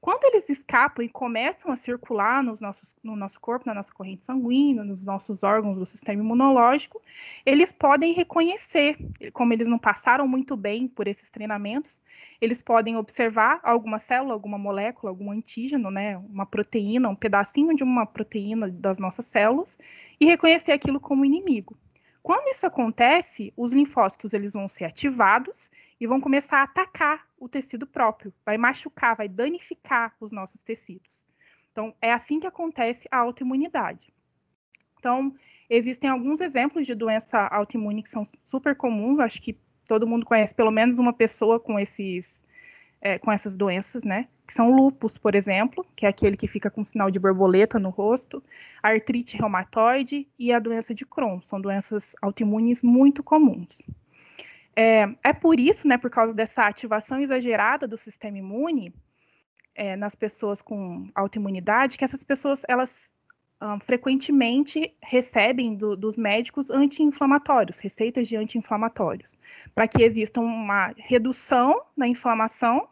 Quando 0.00 0.24
eles 0.24 0.48
escapam 0.48 1.04
e 1.04 1.08
começam 1.08 1.72
a 1.72 1.76
circular 1.76 2.42
nos 2.42 2.60
nossos, 2.60 2.94
no 3.02 3.16
nosso 3.16 3.40
corpo, 3.40 3.66
na 3.66 3.74
nossa 3.74 3.92
corrente 3.92 4.22
sanguínea, 4.22 4.84
nos 4.84 5.04
nossos 5.04 5.42
órgãos 5.42 5.76
do 5.76 5.84
sistema 5.84 6.22
imunológico, 6.22 7.02
eles 7.44 7.72
podem 7.72 8.12
reconhecer, 8.12 8.96
como 9.32 9.52
eles 9.52 9.66
não 9.66 9.78
passaram 9.78 10.28
muito 10.28 10.56
bem 10.56 10.86
por 10.86 11.08
esses 11.08 11.28
treinamentos, 11.28 12.02
eles 12.40 12.62
podem 12.62 12.96
observar 12.96 13.58
alguma 13.64 13.98
célula, 13.98 14.32
alguma 14.32 14.58
molécula, 14.58 15.10
algum 15.10 15.32
antígeno, 15.32 15.90
né, 15.90 16.16
uma 16.18 16.46
proteína, 16.46 17.08
um 17.08 17.16
pedacinho 17.16 17.74
de 17.74 17.82
uma 17.82 18.06
proteína 18.06 18.68
das 18.68 18.98
nossas 18.98 19.26
células, 19.26 19.76
e 20.20 20.26
reconhecer 20.26 20.72
aquilo 20.72 21.00
como 21.00 21.24
inimigo. 21.24 21.76
Quando 22.22 22.48
isso 22.48 22.66
acontece, 22.66 23.52
os 23.56 23.72
linfócitos 23.72 24.34
eles 24.34 24.52
vão 24.52 24.68
ser 24.68 24.84
ativados 24.84 25.70
e 26.00 26.06
vão 26.06 26.20
começar 26.20 26.58
a 26.58 26.64
atacar 26.64 27.25
o 27.38 27.48
tecido 27.48 27.86
próprio, 27.86 28.32
vai 28.44 28.56
machucar, 28.56 29.16
vai 29.16 29.28
danificar 29.28 30.14
os 30.20 30.30
nossos 30.30 30.62
tecidos. 30.62 31.24
Então, 31.70 31.94
é 32.00 32.12
assim 32.12 32.40
que 32.40 32.46
acontece 32.46 33.06
a 33.10 33.18
autoimunidade. 33.18 34.12
Então, 34.98 35.34
existem 35.68 36.08
alguns 36.08 36.40
exemplos 36.40 36.86
de 36.86 36.94
doença 36.94 37.38
autoimune 37.48 38.02
que 38.02 38.08
são 38.08 38.26
super 38.46 38.74
comuns, 38.74 39.20
acho 39.20 39.42
que 39.42 39.58
todo 39.86 40.06
mundo 40.06 40.24
conhece 40.26 40.54
pelo 40.54 40.70
menos 40.70 40.98
uma 40.98 41.12
pessoa 41.12 41.60
com 41.60 41.78
esses 41.78 42.44
é, 43.00 43.18
com 43.18 43.30
essas 43.30 43.56
doenças, 43.56 44.02
né? 44.02 44.26
Que 44.46 44.52
são 44.52 44.70
lupus, 44.70 45.18
por 45.18 45.34
exemplo, 45.34 45.86
que 45.94 46.06
é 46.06 46.08
aquele 46.08 46.36
que 46.36 46.48
fica 46.48 46.70
com 46.70 46.84
sinal 46.84 47.10
de 47.10 47.18
borboleta 47.18 47.78
no 47.78 47.90
rosto, 47.90 48.42
artrite 48.82 49.36
reumatoide 49.36 50.26
e 50.38 50.52
a 50.52 50.58
doença 50.58 50.94
de 50.94 51.04
Crohn. 51.04 51.40
São 51.42 51.60
doenças 51.60 52.16
autoimunes 52.22 52.82
muito 52.82 53.22
comuns. 53.22 53.80
É, 54.76 55.08
é 55.24 55.32
por 55.32 55.58
isso, 55.58 55.88
né, 55.88 55.96
por 55.96 56.10
causa 56.10 56.34
dessa 56.34 56.66
ativação 56.66 57.18
exagerada 57.20 57.88
do 57.88 57.96
sistema 57.96 58.36
imune 58.36 58.94
é, 59.74 59.96
nas 59.96 60.14
pessoas 60.14 60.60
com 60.60 61.10
autoimunidade, 61.14 61.96
que 61.96 62.04
essas 62.04 62.22
pessoas 62.22 62.62
elas 62.68 63.10
um, 63.60 63.80
frequentemente 63.80 64.94
recebem 65.02 65.74
do, 65.74 65.96
dos 65.96 66.16
médicos 66.16 66.70
anti-inflamatórios, 66.70 67.80
receitas 67.80 68.28
de 68.28 68.36
anti-inflamatórios, 68.36 69.36
para 69.74 69.88
que 69.88 70.02
exista 70.02 70.40
uma 70.40 70.92
redução 70.98 71.82
na 71.96 72.06
inflamação 72.06 72.88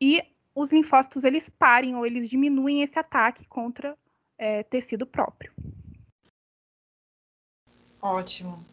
e 0.00 0.22
os 0.54 0.72
linfócitos 0.72 1.24
eles 1.24 1.48
parem 1.48 1.94
ou 1.94 2.06
eles 2.06 2.28
diminuem 2.28 2.82
esse 2.82 2.98
ataque 2.98 3.46
contra 3.46 3.96
é, 4.36 4.62
tecido 4.64 5.06
próprio. 5.06 5.52
Ótimo. 8.00 8.64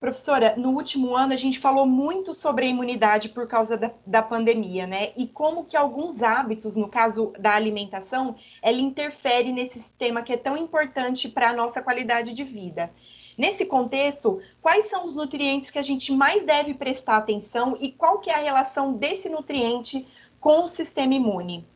Professora, 0.00 0.54
no 0.56 0.70
último 0.70 1.16
ano 1.16 1.32
a 1.32 1.36
gente 1.36 1.58
falou 1.58 1.84
muito 1.84 2.32
sobre 2.32 2.64
a 2.64 2.68
imunidade 2.68 3.30
por 3.30 3.48
causa 3.48 3.76
da, 3.76 3.90
da, 4.06 4.22
pandemia, 4.22 4.86
né? 4.86 5.10
E 5.16 5.26
como 5.26 5.64
que 5.64 5.76
alguns 5.76 6.22
hábitos, 6.22 6.76
no 6.76 6.88
caso 6.88 7.32
da 7.36 7.52
alimentação, 7.54 8.36
ela 8.62 8.78
interfere 8.78 9.50
nesse 9.50 9.80
sistema 9.80 10.22
que 10.22 10.32
é 10.32 10.36
tão 10.36 10.56
importante 10.56 11.28
para 11.28 11.50
a 11.50 11.52
nossa 11.52 11.82
qualidade 11.82 12.32
de 12.32 12.44
vida. 12.44 12.92
Nesse 13.36 13.66
contexto, 13.66 14.40
quais 14.62 14.88
são 14.88 15.04
os 15.04 15.16
nutrientes 15.16 15.72
que 15.72 15.78
a 15.80 15.82
gente 15.82 16.12
mais 16.12 16.44
deve 16.44 16.74
prestar 16.74 17.16
atenção 17.16 17.76
e 17.80 17.90
qual 17.90 18.20
que 18.20 18.30
é 18.30 18.34
a 18.34 18.42
relação 18.42 18.92
desse 18.92 19.28
nutriente 19.28 20.06
com 20.38 20.62
o 20.62 20.68
sistema 20.68 21.14
imune? 21.14 21.66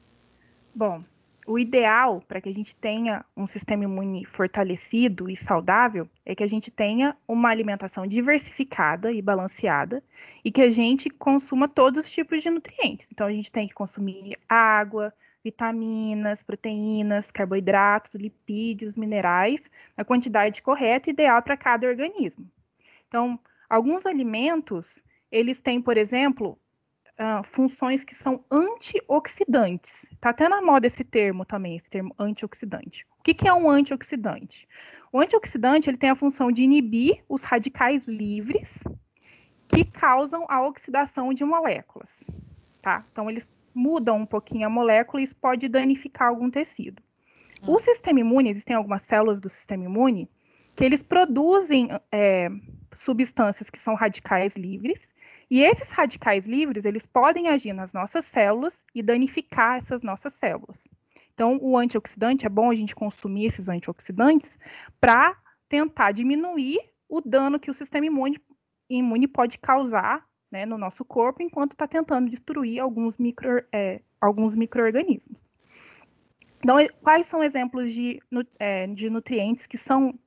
Bom, 0.73 1.03
o 1.47 1.59
ideal 1.59 2.23
para 2.27 2.41
que 2.41 2.49
a 2.49 2.55
gente 2.55 2.75
tenha 2.77 3.25
um 3.37 3.47
sistema 3.47 3.85
imune 3.85 4.25
fortalecido 4.25 5.29
e 5.29 5.37
saudável 5.37 6.09
é 6.25 6.35
que 6.35 6.43
a 6.43 6.47
gente 6.47 6.71
tenha 6.71 7.17
uma 7.27 7.49
alimentação 7.49 8.07
diversificada 8.07 9.11
e 9.11 9.21
balanceada 9.21 10.03
e 10.45 10.53
que 10.53 10.63
a 10.63 10.71
gente 10.71 11.11
consuma 11.11 11.69
todos 11.69 12.05
os 12.05 12.11
tipos 12.11 12.43
de 12.43 12.51
nutrientes. 12.51 13.09
Então, 13.11 13.27
a 13.27 13.33
gente 13.33 13.51
tem 13.51 13.67
que 13.67 13.75
consumir 13.75 14.39
água, 14.49 15.13
vitaminas, 15.43 16.43
proteínas, 16.43 17.31
carboidratos, 17.31 18.15
lipídios, 18.15 18.97
minerais, 18.97 19.71
na 19.97 20.05
quantidade 20.05 20.63
correta 20.63 21.11
e 21.11 21.13
ideal 21.13 21.43
para 21.43 21.57
cada 21.57 21.89
organismo. 21.89 22.49
Então, 23.09 23.39
alguns 23.69 24.07
alimentos, 24.07 25.03
eles 25.31 25.61
têm, 25.61 25.83
por 25.83 25.97
exemplo, 25.97 26.59
uh, 27.23 27.43
funções 27.45 28.03
que 28.03 28.15
são 28.15 28.45
antioxidantes. 28.51 30.09
Está 30.13 30.31
até 30.31 30.49
na 30.49 30.61
moda 30.61 30.87
esse 30.87 31.05
termo 31.05 31.45
também, 31.45 31.77
esse 31.77 31.89
termo 31.89 32.13
antioxidante. 32.19 33.07
O 33.21 33.23
que, 33.23 33.33
que 33.33 33.47
é 33.47 33.55
um 33.55 33.71
antioxidante? 33.71 34.69
O 35.13 35.21
antioxidante 35.21 35.89
ele 35.89 35.97
tem 35.97 36.11
a 36.11 36.17
função 36.17 36.51
de 36.51 36.65
inibir 36.65 37.23
os 37.29 37.45
radicais 37.45 38.09
livres 38.09 38.83
que 39.69 39.85
causam 39.85 40.45
a 40.49 40.67
oxidação 40.67 41.33
de 41.33 41.45
moléculas, 41.45 42.25
tá? 42.83 43.05
Então 43.13 43.31
eles 43.31 43.51
mudam 43.75 44.19
um 44.19 44.27
pouquinho 44.27 44.67
a 44.67 44.71
molécula 44.71 45.21
e 45.21 45.25
isso 45.25 45.37
pode 45.37 45.69
danificar 45.69 46.29
algum 46.29 46.51
tecido. 46.51 47.03
O 47.67 47.79
sistema 47.79 48.21
imune, 48.21 48.51
existem 48.51 48.75
algumas 48.75 49.03
células 49.03 49.41
do 49.41 49.49
sistema 49.49 49.85
imune 49.85 50.29
que 50.77 50.85
eles 50.85 51.03
produzem 51.03 51.89
é, 52.11 52.49
substâncias 52.95 53.71
que 53.71 53.79
são 53.79 53.95
radicais 53.95 54.57
livres, 54.57 55.15
e 55.53 55.63
esses 55.63 55.91
radicais 55.91 56.47
livres, 56.47 56.87
eles 56.87 57.05
podem 57.05 57.49
agir 57.49 57.75
nas 57.75 57.93
nossas 57.93 58.25
células 58.25 58.83
e 58.95 59.03
danificar 59.03 59.77
essas 59.77 60.03
nossas 60.03 60.33
células. 60.33 60.89
Então, 61.35 61.59
o 61.61 61.77
antioxidante, 61.77 62.47
é 62.47 62.49
bom 62.49 62.71
a 62.71 62.75
gente 62.75 62.95
consumir 62.95 63.45
esses 63.45 63.69
antioxidantes 63.69 64.59
para 64.99 65.37
tentar 65.69 66.13
diminuir 66.13 66.79
o 67.07 67.21
dano 67.21 67.61
que 67.61 67.71
o 67.71 67.75
sistema 67.75 68.07
imune, 68.07 68.41
imune 68.89 69.29
pode 69.29 69.59
causar 69.59 70.27
né, 70.51 70.65
no 70.65 70.79
nosso 70.79 71.05
corpo, 71.05 71.43
enquanto 71.43 71.73
está 71.73 71.87
tentando 71.87 72.31
destruir 72.31 72.81
alguns, 72.81 73.19
micro, 73.19 73.63
é, 73.71 74.01
alguns 74.19 74.55
micro-organismos. 74.55 75.39
Então, 76.61 76.79
quais 77.03 77.27
são 77.27 77.45
exemplos 77.45 77.93
de, 77.93 78.23
é, 78.59 78.87
de 78.87 79.11
nutrientes 79.11 79.67
que 79.67 79.77
são 79.77 80.19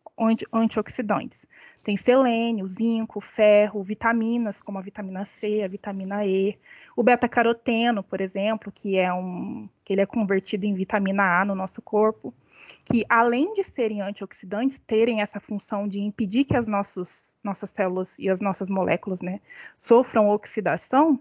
antioxidantes? 0.51 1.47
Tem 1.83 1.95
selênio, 1.95 2.67
zinco, 2.67 3.21
ferro, 3.21 3.83
vitaminas, 3.83 4.59
como 4.61 4.79
a 4.79 4.81
vitamina 4.81 5.23
C, 5.23 5.61
a 5.63 5.67
vitamina 5.67 6.25
E, 6.25 6.57
o 6.95 7.03
beta-caroteno, 7.03 8.01
por 8.01 8.21
exemplo, 8.21 8.71
que 8.71 8.97
é 8.97 9.13
um 9.13 9.69
que 9.83 9.93
ele 9.93 10.01
é 10.01 10.05
convertido 10.05 10.65
em 10.65 10.73
vitamina 10.73 11.41
A 11.41 11.45
no 11.45 11.53
nosso 11.53 11.81
corpo, 11.81 12.33
que 12.83 13.05
além 13.07 13.53
de 13.53 13.63
serem 13.63 14.01
antioxidantes, 14.01 14.79
terem 14.79 15.21
essa 15.21 15.39
função 15.39 15.87
de 15.87 15.99
impedir 15.99 16.45
que 16.45 16.57
as 16.57 16.67
nossos, 16.67 17.37
nossas 17.43 17.69
células 17.69 18.17
e 18.17 18.29
as 18.29 18.41
nossas 18.41 18.69
moléculas, 18.69 19.21
né, 19.21 19.39
sofram 19.77 20.29
oxidação, 20.29 21.19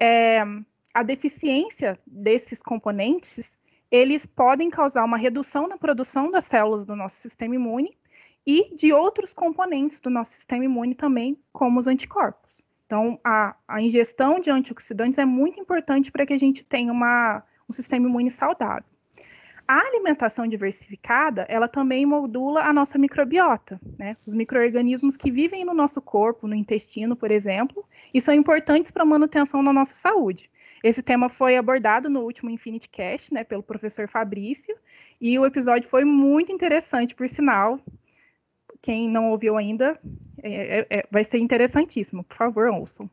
é, 0.00 0.40
a 0.92 1.02
deficiência 1.02 1.98
desses 2.06 2.62
componentes 2.62 3.58
eles 3.94 4.26
podem 4.26 4.70
causar 4.70 5.04
uma 5.04 5.16
redução 5.16 5.68
na 5.68 5.78
produção 5.78 6.28
das 6.28 6.46
células 6.46 6.84
do 6.84 6.96
nosso 6.96 7.14
sistema 7.14 7.54
imune 7.54 7.96
e 8.44 8.74
de 8.74 8.92
outros 8.92 9.32
componentes 9.32 10.00
do 10.00 10.10
nosso 10.10 10.32
sistema 10.32 10.64
imune 10.64 10.96
também, 10.96 11.38
como 11.52 11.78
os 11.78 11.86
anticorpos. 11.86 12.60
Então, 12.86 13.20
a, 13.22 13.54
a 13.68 13.80
ingestão 13.80 14.40
de 14.40 14.50
antioxidantes 14.50 15.16
é 15.16 15.24
muito 15.24 15.60
importante 15.60 16.10
para 16.10 16.26
que 16.26 16.32
a 16.32 16.36
gente 16.36 16.66
tenha 16.66 16.92
uma, 16.92 17.44
um 17.68 17.72
sistema 17.72 18.08
imune 18.08 18.32
saudável. 18.32 18.84
A 19.66 19.78
alimentação 19.78 20.46
diversificada, 20.48 21.46
ela 21.48 21.68
também 21.68 22.04
modula 22.04 22.62
a 22.62 22.72
nossa 22.72 22.98
microbiota, 22.98 23.80
né? 23.96 24.16
Os 24.26 24.34
micro-organismos 24.34 25.16
que 25.16 25.30
vivem 25.30 25.64
no 25.64 25.72
nosso 25.72 26.02
corpo, 26.02 26.48
no 26.48 26.54
intestino, 26.54 27.14
por 27.14 27.30
exemplo, 27.30 27.82
e 28.12 28.20
são 28.20 28.34
importantes 28.34 28.90
para 28.90 29.04
a 29.04 29.06
manutenção 29.06 29.62
da 29.62 29.72
nossa 29.72 29.94
saúde. 29.94 30.50
Esse 30.84 31.02
tema 31.02 31.30
foi 31.30 31.56
abordado 31.56 32.10
no 32.10 32.20
último 32.20 32.50
Infinity 32.50 32.90
Cast, 32.90 33.32
né, 33.32 33.42
pelo 33.42 33.62
professor 33.62 34.06
Fabrício, 34.06 34.76
e 35.18 35.38
o 35.38 35.46
episódio 35.46 35.88
foi 35.88 36.04
muito 36.04 36.52
interessante, 36.52 37.14
por 37.14 37.26
sinal. 37.26 37.80
Quem 38.82 39.08
não 39.08 39.30
ouviu 39.30 39.56
ainda, 39.56 39.98
é, 40.42 40.80
é, 40.80 40.86
é, 40.90 41.08
vai 41.10 41.24
ser 41.24 41.38
interessantíssimo, 41.38 42.22
por 42.22 42.36
favor, 42.36 42.68
ouçam. 42.68 43.08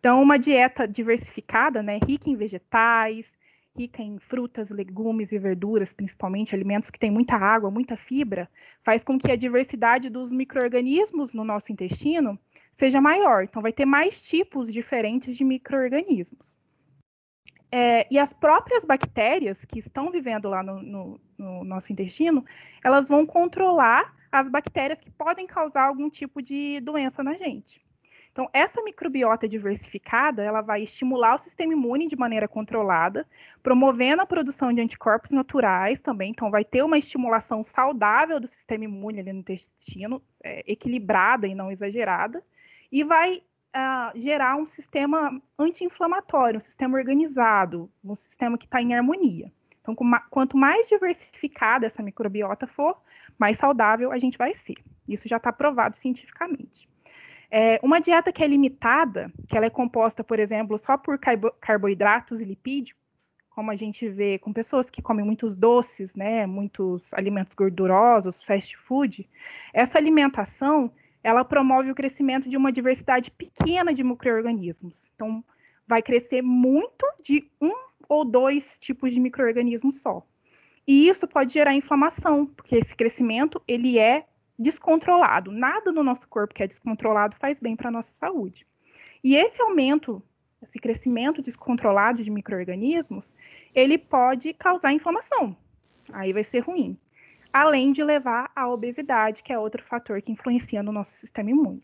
Então, 0.00 0.20
uma 0.20 0.36
dieta 0.36 0.88
diversificada, 0.88 1.80
né, 1.80 2.00
rica 2.04 2.28
em 2.28 2.34
vegetais, 2.34 3.32
rica 3.78 4.02
em 4.02 4.18
frutas, 4.18 4.70
legumes 4.70 5.30
e 5.30 5.38
verduras, 5.38 5.92
principalmente 5.92 6.56
alimentos 6.56 6.90
que 6.90 6.98
têm 6.98 7.12
muita 7.12 7.36
água, 7.36 7.70
muita 7.70 7.96
fibra, 7.96 8.50
faz 8.82 9.04
com 9.04 9.16
que 9.16 9.30
a 9.30 9.36
diversidade 9.36 10.10
dos 10.10 10.32
micro-organismos 10.32 11.32
no 11.32 11.44
nosso 11.44 11.70
intestino 11.70 12.36
seja 12.72 13.00
maior. 13.00 13.44
Então, 13.44 13.62
vai 13.62 13.72
ter 13.72 13.86
mais 13.86 14.20
tipos 14.20 14.72
diferentes 14.72 15.36
de 15.36 15.44
micro-organismos. 15.44 16.60
É, 17.74 18.06
e 18.10 18.18
as 18.18 18.34
próprias 18.34 18.84
bactérias 18.84 19.64
que 19.64 19.78
estão 19.78 20.10
vivendo 20.10 20.46
lá 20.50 20.62
no, 20.62 20.82
no, 20.82 21.20
no, 21.38 21.64
nosso 21.64 21.90
intestino, 21.90 22.44
elas 22.84 23.08
vão 23.08 23.24
controlar 23.24 24.14
as 24.30 24.46
bactérias 24.46 25.00
que 25.00 25.10
podem 25.10 25.46
causar 25.46 25.84
algum 25.84 26.10
tipo 26.10 26.42
de 26.42 26.80
doença 26.80 27.22
na 27.22 27.32
gente. 27.34 27.82
Então, 28.30 28.48
essa 28.52 28.82
microbiota 28.82 29.48
diversificada, 29.48 30.42
ela 30.42 30.60
vai 30.60 30.82
estimular 30.82 31.34
o 31.34 31.38
sistema 31.38 31.72
imune 31.72 32.08
de 32.08 32.16
maneira 32.16 32.48
controlada, 32.48 33.26
promovendo 33.62 34.22
a 34.22 34.26
produção 34.26 34.72
de 34.72 34.80
anticorpos 34.80 35.30
naturais 35.30 35.98
também. 36.00 36.30
Então, 36.30 36.50
vai 36.50 36.64
ter 36.64 36.82
uma 36.82 36.98
estimulação 36.98 37.64
saudável 37.64 38.38
do 38.38 38.48
sistema 38.48 38.84
imune 38.84 39.20
ali 39.20 39.32
no 39.32 39.40
intestino, 39.40 40.22
é, 40.42 40.62
equilibrada 40.66 41.46
e 41.46 41.54
não 41.54 41.70
exagerada, 41.70 42.42
e 42.90 43.04
vai 43.04 43.42
uh, 43.74 44.18
gerar 44.18 44.56
um 44.56 44.66
sistema 44.66 45.40
anti-inflamatório, 45.58 46.58
um 46.58 46.60
sistema 46.60 46.96
organizado, 46.96 47.90
um 48.04 48.16
sistema 48.16 48.56
que 48.56 48.66
está 48.66 48.80
em 48.80 48.94
harmonia. 48.94 49.52
Então, 49.80 49.96
quanto 50.30 50.56
mais 50.56 50.86
diversificada 50.86 51.86
essa 51.86 52.02
microbiota 52.02 52.66
for, 52.66 53.02
mais 53.36 53.58
saudável 53.58 54.12
a 54.12 54.18
gente 54.18 54.38
vai 54.38 54.54
ser. 54.54 54.76
Isso 55.08 55.28
já 55.28 55.38
está 55.38 55.52
provado 55.52 55.96
cientificamente. 55.96 56.88
É, 57.50 57.80
uma 57.82 58.00
dieta 58.00 58.32
que 58.32 58.42
é 58.42 58.46
limitada, 58.46 59.30
que 59.48 59.56
ela 59.56 59.66
é 59.66 59.70
composta, 59.70 60.22
por 60.22 60.38
exemplo, 60.38 60.78
só 60.78 60.96
por 60.96 61.18
carbo 61.18 61.50
carboidratos 61.60 62.40
e 62.40 62.44
lipídicos, 62.44 63.02
como 63.50 63.70
a 63.70 63.76
gente 63.76 64.08
vê 64.08 64.38
com 64.38 64.52
pessoas 64.52 64.88
que 64.88 65.02
comem 65.02 65.24
muitos 65.24 65.54
doces, 65.54 66.14
né, 66.14 66.46
muitos 66.46 67.12
alimentos 67.12 67.52
gordurosos, 67.54 68.42
fast 68.42 68.76
food, 68.78 69.28
essa 69.74 69.98
alimentação 69.98 70.90
ela 71.22 71.44
promove 71.44 71.90
o 71.90 71.94
crescimento 71.94 72.48
de 72.48 72.56
uma 72.56 72.72
diversidade 72.72 73.30
pequena 73.30 73.94
de 73.94 74.02
micro-organismos. 74.02 75.08
Então, 75.14 75.44
vai 75.86 76.02
crescer 76.02 76.42
muito 76.42 77.06
de 77.22 77.48
um 77.60 77.72
ou 78.08 78.24
dois 78.24 78.78
tipos 78.78 79.12
de 79.12 79.20
micro-organismos 79.20 80.00
só. 80.00 80.26
E 80.86 81.08
isso 81.08 81.28
pode 81.28 81.52
gerar 81.52 81.74
inflamação, 81.74 82.46
porque 82.46 82.76
esse 82.76 82.96
crescimento 82.96 83.62
ele 83.68 83.98
é 83.98 84.26
descontrolado. 84.58 85.52
Nada 85.52 85.92
no 85.92 86.02
nosso 86.02 86.28
corpo 86.28 86.54
que 86.54 86.62
é 86.62 86.66
descontrolado 86.66 87.36
faz 87.36 87.60
bem 87.60 87.76
para 87.76 87.88
a 87.88 87.92
nossa 87.92 88.12
saúde. 88.12 88.66
E 89.22 89.36
esse 89.36 89.62
aumento, 89.62 90.20
esse 90.60 90.78
crescimento 90.78 91.40
descontrolado 91.40 92.22
de 92.22 92.30
micro-organismos, 92.30 93.32
ele 93.72 93.96
pode 93.96 94.52
causar 94.54 94.92
inflamação. 94.92 95.56
Aí 96.12 96.32
vai 96.32 96.42
ser 96.42 96.60
ruim 96.60 96.98
além 97.52 97.92
de 97.92 98.02
levar 98.02 98.50
à 98.56 98.68
obesidade, 98.68 99.42
que 99.42 99.52
é 99.52 99.58
outro 99.58 99.82
fator 99.82 100.22
que 100.22 100.32
influencia 100.32 100.82
no 100.82 100.92
nosso 100.92 101.12
sistema 101.12 101.50
imune. 101.50 101.82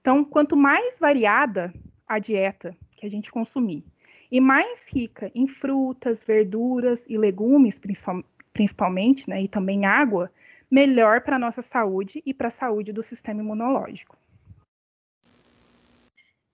Então, 0.00 0.24
quanto 0.24 0.56
mais 0.56 0.98
variada 0.98 1.72
a 2.06 2.18
dieta 2.18 2.76
que 2.96 3.06
a 3.06 3.08
gente 3.08 3.30
consumir 3.30 3.84
e 4.30 4.40
mais 4.40 4.88
rica 4.88 5.30
em 5.34 5.46
frutas, 5.46 6.22
verduras 6.22 7.06
e 7.08 7.16
legumes, 7.16 7.80
principalmente, 8.52 9.28
né, 9.28 9.42
e 9.42 9.48
também 9.48 9.86
água, 9.86 10.30
melhor 10.70 11.22
para 11.22 11.36
a 11.36 11.38
nossa 11.38 11.62
saúde 11.62 12.22
e 12.26 12.34
para 12.34 12.48
a 12.48 12.50
saúde 12.50 12.92
do 12.92 13.02
sistema 13.02 13.40
imunológico. 13.40 14.16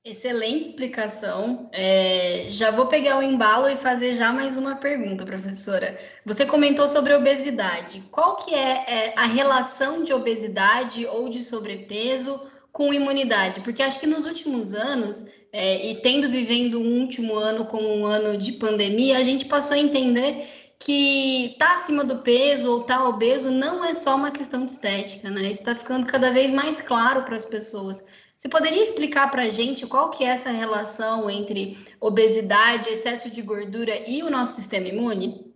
Excelente 0.05 0.69
explicação. 0.69 1.71
É, 1.73 2.45
já 2.51 2.71
vou 2.71 2.89
pegar 2.89 3.19
o 3.19 3.23
embalo 3.23 3.71
e 3.71 3.77
fazer 3.77 4.13
já 4.13 4.31
mais 4.31 4.59
uma 4.59 4.77
pergunta, 4.77 5.25
professora. 5.25 5.99
Você 6.27 6.45
comentou 6.45 6.87
sobre 6.91 7.15
obesidade. 7.15 8.03
Qual 8.11 8.37
que 8.37 8.55
é, 8.55 8.85
é, 8.87 9.15
a 9.17 9.25
relação 9.25 10.03
de 10.03 10.13
obesidade 10.13 11.07
ou 11.07 11.31
de 11.31 11.43
sobrepeso 11.43 12.39
com 12.71 12.93
imunidade? 12.93 13.61
Porque 13.61 13.83
acho 13.83 13.99
que 13.99 14.07
nos 14.07 14.27
últimos 14.27 14.75
anos, 14.75 15.25
é, 15.51 15.93
e 15.93 16.03
tendo 16.03 16.29
vivendo 16.29 16.79
um 16.79 17.01
último 17.01 17.35
ano 17.37 17.65
como 17.65 17.89
um 17.89 18.05
ano 18.05 18.37
de 18.37 18.53
pandemia, 18.53 19.17
a 19.17 19.23
gente 19.23 19.47
passou 19.47 19.75
a 19.75 19.81
entender 19.81 20.47
que 20.79 21.53
estar 21.53 21.69
tá 21.69 21.75
acima 21.77 22.05
do 22.05 22.19
peso 22.19 22.71
ou 22.71 22.83
estar 22.83 22.99
tá 22.99 23.09
obeso 23.09 23.51
não 23.51 23.83
é 23.83 23.95
só 23.95 24.17
uma 24.17 24.31
questão 24.31 24.67
de 24.67 24.73
estética, 24.73 25.31
né? 25.31 25.45
Isso 25.45 25.63
está 25.63 25.75
ficando 25.75 26.07
cada 26.07 26.31
vez 26.31 26.51
mais 26.53 26.83
claro 26.83 27.23
para 27.23 27.37
as 27.37 27.47
pessoas. 27.47 28.05
Você 28.35 28.49
poderia 28.49 28.83
explicar 28.83 29.31
para 29.31 29.43
a 29.43 29.49
gente 29.49 29.87
qual 29.87 30.11
que 30.11 30.25
é 30.25 30.29
essa 30.29 30.51
relação 30.51 31.31
entre 31.31 31.79
obesidade, 32.01 32.89
excesso 32.89 33.31
de 33.31 33.41
gordura 33.41 33.93
e 34.09 34.23
o 34.23 34.31
nosso 34.31 34.57
sistema 34.57 34.89
imune? 34.89 35.55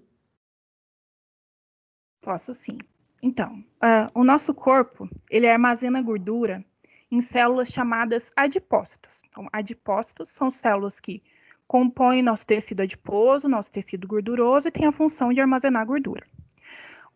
Posso 2.20 2.54
sim. 2.54 2.78
Então, 3.20 3.64
uh, 3.82 4.08
o 4.14 4.22
nosso 4.22 4.54
corpo, 4.54 5.08
ele 5.28 5.48
armazena 5.48 6.00
gordura 6.00 6.64
em 7.10 7.20
células 7.20 7.68
chamadas 7.68 8.30
adipócitos. 8.36 9.22
Então, 9.28 9.48
adipócitos 9.52 10.30
são 10.30 10.50
células 10.50 11.00
que 11.00 11.22
compõem 11.66 12.22
nosso 12.22 12.46
tecido 12.46 12.82
adiposo, 12.82 13.48
nosso 13.48 13.72
tecido 13.72 14.06
gorduroso 14.06 14.68
e 14.68 14.70
têm 14.70 14.86
a 14.86 14.92
função 14.92 15.32
de 15.32 15.40
armazenar 15.40 15.84
gordura. 15.84 16.24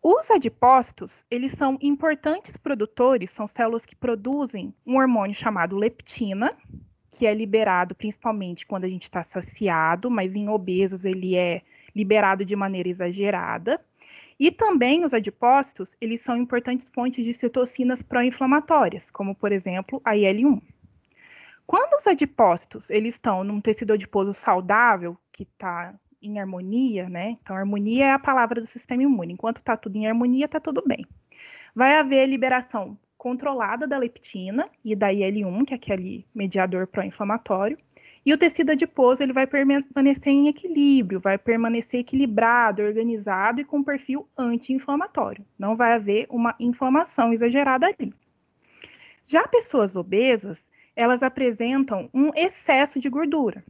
Os 0.05 0.29
adipócitos, 0.29 1.25
eles 1.31 1.53
são 1.53 1.77
importantes 1.81 2.57
produtores, 2.57 3.31
são 3.31 3.47
células 3.47 3.85
que 3.85 3.95
produzem 3.95 4.75
um 4.85 4.97
hormônio 4.97 5.33
chamado 5.33 5.77
leptina, 5.77 6.57
que 7.09 7.25
é 7.25 7.33
liberado 7.33 7.95
principalmente 7.95 8.65
quando 8.65 8.83
a 8.83 8.89
gente 8.89 9.03
está 9.03 9.23
saciado, 9.23 10.11
mas 10.11 10.35
em 10.35 10.49
obesos 10.49 11.05
ele 11.05 11.37
é 11.37 11.61
liberado 11.95 12.43
de 12.43 12.53
maneira 12.53 12.89
exagerada. 12.89 13.79
E 14.37 14.51
também 14.51 15.05
os 15.05 15.13
adipócitos, 15.13 15.95
eles 16.01 16.19
são 16.19 16.35
importantes 16.35 16.89
fontes 16.89 17.23
de 17.23 17.31
citocinas 17.31 18.03
pró-inflamatórias, 18.03 19.09
como 19.09 19.33
por 19.33 19.53
exemplo 19.53 20.01
a 20.03 20.17
IL-1. 20.17 20.61
Quando 21.65 21.93
os 21.93 22.07
adipócitos 22.07 22.89
eles 22.89 23.15
estão 23.15 23.41
num 23.41 23.61
tecido 23.61 23.93
adiposo 23.93 24.33
saudável, 24.33 25.17
que 25.31 25.43
está 25.43 25.95
em 26.23 26.39
harmonia, 26.39 27.09
né? 27.09 27.37
Então, 27.41 27.55
harmonia 27.55 28.05
é 28.05 28.11
a 28.11 28.19
palavra 28.19 28.61
do 28.61 28.67
sistema 28.67 29.03
imune. 29.03 29.33
Enquanto 29.33 29.57
está 29.57 29.77
tudo 29.77 29.95
em 29.97 30.07
harmonia, 30.07 30.45
está 30.45 30.59
tudo 30.59 30.81
bem. 30.85 31.05
Vai 31.75 31.95
haver 31.95 32.27
liberação 32.27 32.97
controlada 33.17 33.87
da 33.87 33.97
leptina 33.97 34.69
e 34.83 34.95
da 34.95 35.13
IL-1, 35.13 35.65
que 35.65 35.73
é 35.73 35.77
aquele 35.77 36.25
mediador 36.35 36.87
pró-inflamatório, 36.87 37.77
e 38.25 38.33
o 38.33 38.37
tecido 38.37 38.71
adiposo 38.71 39.21
ele 39.21 39.33
vai 39.33 39.45
permanecer 39.45 40.31
em 40.31 40.47
equilíbrio, 40.47 41.19
vai 41.19 41.37
permanecer 41.37 41.99
equilibrado, 41.99 42.81
organizado 42.81 43.59
e 43.59 43.65
com 43.65 43.83
perfil 43.83 44.27
anti-inflamatório. 44.37 45.45
Não 45.59 45.75
vai 45.75 45.93
haver 45.93 46.27
uma 46.29 46.55
inflamação 46.59 47.33
exagerada 47.33 47.87
ali. 47.87 48.13
Já 49.25 49.47
pessoas 49.47 49.95
obesas, 49.95 50.69
elas 50.95 51.23
apresentam 51.23 52.09
um 52.13 52.31
excesso 52.35 52.99
de 52.99 53.09
gordura. 53.09 53.63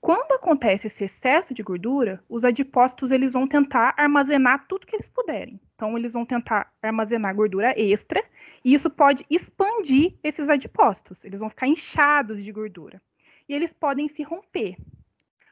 Quando 0.00 0.32
acontece 0.32 0.86
esse 0.86 1.04
excesso 1.04 1.52
de 1.52 1.62
gordura, 1.62 2.24
os 2.28 2.44
adipócitos 2.44 3.10
eles 3.10 3.34
vão 3.34 3.46
tentar 3.46 3.94
armazenar 3.96 4.66
tudo 4.66 4.86
que 4.86 4.96
eles 4.96 5.08
puderem. 5.08 5.60
Então, 5.74 5.96
eles 5.96 6.14
vão 6.14 6.24
tentar 6.24 6.72
armazenar 6.82 7.34
gordura 7.34 7.74
extra, 7.78 8.24
e 8.64 8.72
isso 8.72 8.88
pode 8.88 9.26
expandir 9.28 10.14
esses 10.22 10.48
adipócitos. 10.48 11.24
Eles 11.24 11.40
vão 11.40 11.50
ficar 11.50 11.66
inchados 11.66 12.42
de 12.42 12.50
gordura 12.50 13.00
e 13.50 13.52
eles 13.52 13.72
podem 13.72 14.08
se 14.08 14.22
romper. 14.22 14.76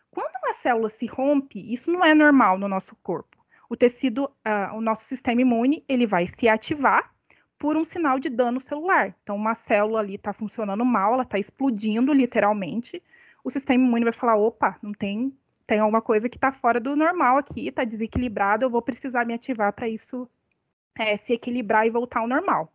Quando 0.09 0.33
uma 0.41 0.53
célula 0.53 0.89
se 0.89 1.05
rompe, 1.07 1.73
isso 1.73 1.91
não 1.91 2.05
é 2.05 2.15
normal 2.15 2.57
no 2.57 2.69
nosso 2.69 2.95
corpo. 3.03 3.37
O 3.69 3.77
tecido, 3.77 4.27
uh, 4.27 4.77
o 4.77 4.81
nosso 4.81 5.05
sistema 5.05 5.43
imune, 5.43 5.85
ele 5.89 6.07
vai 6.07 6.29
se 6.29 6.49
ativar 6.49 7.13
por 7.59 7.77
um 7.77 7.85
sinal 7.85 8.21
de 8.21 8.31
dano 8.31 8.61
celular. 8.61 9.17
Então, 9.23 9.35
uma 9.35 9.53
célula 9.53 9.99
ali 9.99 10.15
está 10.15 10.33
funcionando 10.33 10.85
mal, 10.85 11.15
ela 11.15 11.25
está 11.25 11.41
explodindo 11.41 12.13
literalmente. 12.13 13.03
O 13.45 13.51
sistema 13.51 13.85
imune 13.85 14.05
vai 14.05 14.13
falar: 14.13 14.37
opa, 14.37 14.79
não 14.83 14.93
tem, 14.93 15.37
tem 15.67 15.79
alguma 15.79 16.03
coisa 16.03 16.29
que 16.29 16.37
está 16.37 16.53
fora 16.53 16.81
do 16.81 16.97
normal 16.97 17.39
aqui, 17.39 17.69
está 17.69 17.85
desequilibrado, 17.85 18.65
eu 18.65 18.71
vou 18.71 18.83
precisar 18.83 19.25
me 19.25 19.35
ativar 19.35 19.73
para 19.73 19.89
isso 19.89 20.29
é, 20.99 21.17
se 21.17 21.33
equilibrar 21.33 21.87
e 21.87 21.91
voltar 21.91 22.21
ao 22.21 22.29
normal. 22.29 22.73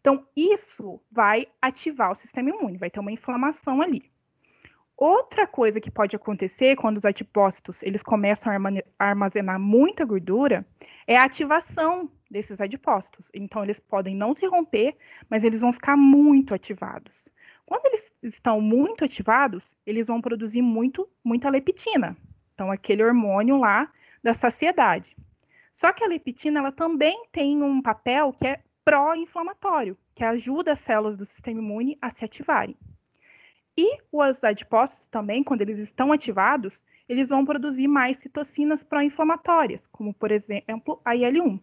Então, 0.00 0.26
isso 0.34 1.00
vai 1.10 1.46
ativar 1.60 2.10
o 2.12 2.16
sistema 2.16 2.50
imune, 2.50 2.78
vai 2.78 2.90
ter 2.90 3.00
uma 3.00 3.12
inflamação 3.12 3.82
ali. 3.82 4.10
Outra 4.96 5.46
coisa 5.46 5.80
que 5.80 5.90
pode 5.90 6.14
acontecer 6.14 6.76
quando 6.76 6.98
os 6.98 7.06
adipócitos 7.06 7.82
eles 7.82 8.02
começam 8.02 8.52
a 8.52 9.06
armazenar 9.06 9.58
muita 9.58 10.04
gordura 10.04 10.66
é 11.06 11.16
a 11.16 11.24
ativação 11.24 12.10
desses 12.30 12.60
adipócitos. 12.60 13.30
Então, 13.34 13.62
eles 13.62 13.80
podem 13.80 14.14
não 14.14 14.34
se 14.34 14.46
romper, 14.46 14.96
mas 15.28 15.44
eles 15.44 15.60
vão 15.60 15.72
ficar 15.72 15.96
muito 15.96 16.54
ativados. 16.54 17.24
Quando 17.70 17.86
eles 17.86 18.12
estão 18.24 18.60
muito 18.60 19.04
ativados, 19.04 19.76
eles 19.86 20.08
vão 20.08 20.20
produzir 20.20 20.60
muito, 20.60 21.08
muita 21.22 21.48
leptina. 21.48 22.16
Então, 22.52 22.68
aquele 22.68 23.04
hormônio 23.04 23.58
lá 23.58 23.88
da 24.20 24.34
saciedade. 24.34 25.16
Só 25.72 25.92
que 25.92 26.02
a 26.02 26.08
leptina 26.08 26.58
ela 26.58 26.72
também 26.72 27.26
tem 27.30 27.62
um 27.62 27.80
papel 27.80 28.32
que 28.32 28.44
é 28.44 28.60
pró-inflamatório, 28.84 29.96
que 30.16 30.24
ajuda 30.24 30.72
as 30.72 30.80
células 30.80 31.16
do 31.16 31.24
sistema 31.24 31.60
imune 31.60 31.96
a 32.02 32.10
se 32.10 32.24
ativarem. 32.24 32.76
E 33.78 33.98
os 34.10 34.42
adipócitos 34.42 35.06
também, 35.06 35.44
quando 35.44 35.62
eles 35.62 35.78
estão 35.78 36.10
ativados, 36.10 36.82
eles 37.08 37.28
vão 37.28 37.44
produzir 37.44 37.86
mais 37.86 38.18
citocinas 38.18 38.82
pró-inflamatórias, 38.82 39.86
como 39.92 40.12
por 40.12 40.32
exemplo 40.32 41.00
a 41.04 41.14
IL-1. 41.14 41.60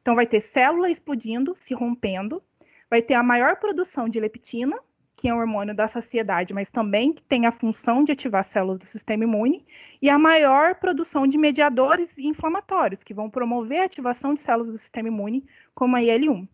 Então 0.00 0.14
vai 0.14 0.24
ter 0.24 0.40
célula 0.40 0.90
explodindo, 0.90 1.54
se 1.54 1.74
rompendo, 1.74 2.42
vai 2.88 3.02
ter 3.02 3.12
a 3.12 3.22
maior 3.22 3.56
produção 3.56 4.08
de 4.08 4.18
leptina, 4.18 4.80
que 5.20 5.28
é 5.28 5.34
um 5.34 5.38
hormônio 5.38 5.74
da 5.74 5.86
saciedade, 5.86 6.54
mas 6.54 6.70
também 6.70 7.12
que 7.12 7.22
tem 7.22 7.44
a 7.44 7.52
função 7.52 8.02
de 8.02 8.10
ativar 8.10 8.42
células 8.42 8.78
do 8.78 8.86
sistema 8.86 9.24
imune, 9.24 9.66
e 10.00 10.08
a 10.08 10.18
maior 10.18 10.76
produção 10.76 11.26
de 11.26 11.36
mediadores 11.36 12.16
inflamatórios, 12.16 13.04
que 13.04 13.12
vão 13.12 13.28
promover 13.28 13.82
a 13.82 13.84
ativação 13.84 14.32
de 14.32 14.40
células 14.40 14.70
do 14.70 14.78
sistema 14.78 15.08
imune, 15.08 15.44
como 15.74 15.94
a 15.94 16.00
IL-1. 16.00 16.48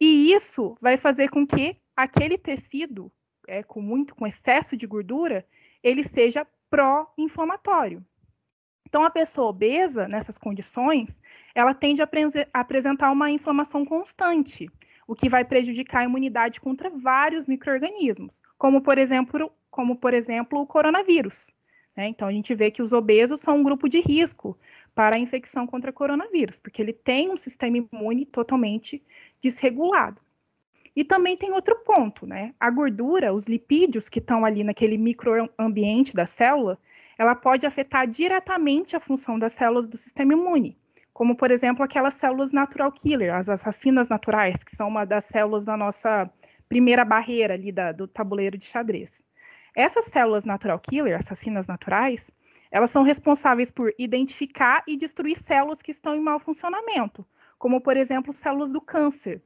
E 0.00 0.32
isso 0.32 0.76
vai 0.80 0.96
fazer 0.96 1.30
com 1.30 1.46
que 1.46 1.76
aquele 1.96 2.36
tecido 2.36 3.12
é, 3.46 3.62
com 3.62 3.80
muito, 3.80 4.12
com 4.16 4.26
excesso 4.26 4.76
de 4.76 4.88
gordura, 4.88 5.46
ele 5.80 6.02
seja 6.02 6.44
pró-inflamatório. 6.68 8.04
Então, 8.88 9.04
a 9.04 9.10
pessoa 9.10 9.50
obesa, 9.50 10.08
nessas 10.08 10.36
condições, 10.36 11.22
ela 11.54 11.72
tende 11.72 12.02
a, 12.02 12.08
apresentar 12.52 13.12
uma 13.12 13.30
inflamação 13.30 13.84
constante, 13.84 14.68
o 15.06 15.14
que 15.14 15.28
vai 15.28 15.44
prejudicar 15.44 16.02
a 16.02 16.04
imunidade 16.04 16.60
contra 16.60 16.90
vários 16.90 17.46
micro-organismos, 17.46 18.42
como, 18.58 18.80
por 18.80 18.98
exemplo, 18.98 19.52
como, 19.70 19.96
por 19.96 20.14
exemplo, 20.14 20.60
o 20.60 20.66
coronavírus. 20.66 21.48
Né? 21.96 22.08
Então, 22.08 22.28
a 22.28 22.32
gente 22.32 22.54
vê 22.54 22.70
que 22.70 22.82
os 22.82 22.92
obesos 22.92 23.40
são 23.40 23.58
um 23.58 23.62
grupo 23.62 23.88
de 23.88 24.00
risco 24.00 24.58
para 24.94 25.16
a 25.16 25.18
infecção 25.18 25.66
contra 25.66 25.92
coronavírus, 25.92 26.58
porque 26.58 26.80
ele 26.80 26.92
tem 26.92 27.30
um 27.30 27.36
sistema 27.36 27.76
imune 27.78 28.24
totalmente 28.24 29.02
desregulado. 29.40 30.20
E 30.96 31.02
também 31.02 31.36
tem 31.36 31.52
outro 31.52 31.76
ponto, 31.84 32.24
né? 32.24 32.54
A 32.58 32.70
gordura, 32.70 33.34
os 33.34 33.48
lipídios 33.48 34.08
que 34.08 34.20
estão 34.20 34.44
ali 34.44 34.62
naquele 34.62 34.96
microambiente 34.96 36.14
da 36.14 36.24
célula, 36.24 36.78
ela 37.18 37.34
pode 37.34 37.66
afetar 37.66 38.06
diretamente 38.06 38.94
a 38.94 39.00
função 39.00 39.38
das 39.38 39.52
células 39.52 39.88
do 39.88 39.96
sistema 39.96 40.32
imune, 40.32 40.78
como 41.14 41.36
por 41.36 41.52
exemplo 41.52 41.84
aquelas 41.84 42.14
células 42.14 42.52
natural 42.52 42.90
killer, 42.90 43.32
as 43.32 43.48
assassinas 43.48 44.08
naturais, 44.08 44.64
que 44.64 44.74
são 44.74 44.88
uma 44.88 45.06
das 45.06 45.24
células 45.24 45.64
da 45.64 45.76
nossa 45.76 46.28
primeira 46.68 47.04
barreira 47.04 47.54
ali 47.54 47.70
da, 47.70 47.92
do 47.92 48.08
tabuleiro 48.08 48.58
de 48.58 48.64
xadrez. 48.64 49.24
Essas 49.76 50.06
células 50.06 50.44
natural 50.44 50.78
killer, 50.80 51.16
assassinas 51.16 51.68
naturais, 51.68 52.32
elas 52.70 52.90
são 52.90 53.04
responsáveis 53.04 53.70
por 53.70 53.94
identificar 53.96 54.82
e 54.88 54.96
destruir 54.96 55.38
células 55.38 55.80
que 55.80 55.92
estão 55.92 56.16
em 56.16 56.20
mau 56.20 56.40
funcionamento, 56.40 57.24
como 57.58 57.80
por 57.80 57.96
exemplo 57.96 58.32
células 58.32 58.72
do 58.72 58.80
câncer, 58.80 59.40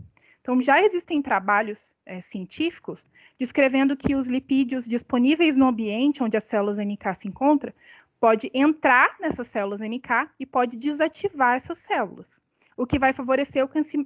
então, 0.48 0.62
já 0.62 0.82
existem 0.82 1.20
trabalhos 1.20 1.94
é, 2.06 2.22
científicos 2.22 3.10
descrevendo 3.38 3.94
que 3.94 4.14
os 4.14 4.28
lipídios 4.28 4.86
disponíveis 4.86 5.58
no 5.58 5.66
ambiente 5.66 6.22
onde 6.22 6.38
as 6.38 6.44
células 6.44 6.78
NK 6.78 7.14
se 7.14 7.28
encontram 7.28 7.70
pode 8.20 8.50
entrar 8.52 9.16
nessas 9.20 9.46
células 9.46 9.80
NK 9.80 10.30
e 10.38 10.46
pode 10.46 10.76
desativar 10.76 11.56
essas 11.56 11.78
células, 11.78 12.40
o 12.76 12.86
que 12.86 12.98
vai 12.98 13.12
favorecer 13.12 13.64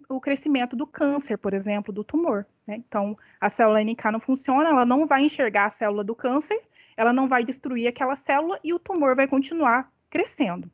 o, 0.08 0.20
crescimento 0.20 0.76
do 0.76 0.86
câncer, 0.86 1.36
por 1.38 1.54
exemplo, 1.54 1.92
do 1.92 2.04
tumor. 2.04 2.46
Né? 2.66 2.76
Então, 2.76 3.16
a 3.40 3.48
célula 3.48 3.82
NK 3.82 4.10
não 4.12 4.20
funciona, 4.20 4.68
ela 4.68 4.84
não 4.84 5.06
vai 5.06 5.22
enxergar 5.24 5.66
a 5.66 5.70
célula 5.70 6.04
do 6.04 6.14
câncer, 6.14 6.60
ela 6.96 7.12
não 7.12 7.28
vai 7.28 7.44
destruir 7.44 7.88
aquela 7.88 8.16
célula 8.16 8.58
e 8.62 8.72
o 8.72 8.78
tumor 8.78 9.16
vai 9.16 9.26
continuar 9.26 9.90
crescendo. 10.10 10.70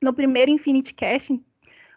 No 0.00 0.12
primeiro 0.12 0.50
Infinity 0.50 0.94
Casting, 0.94 1.44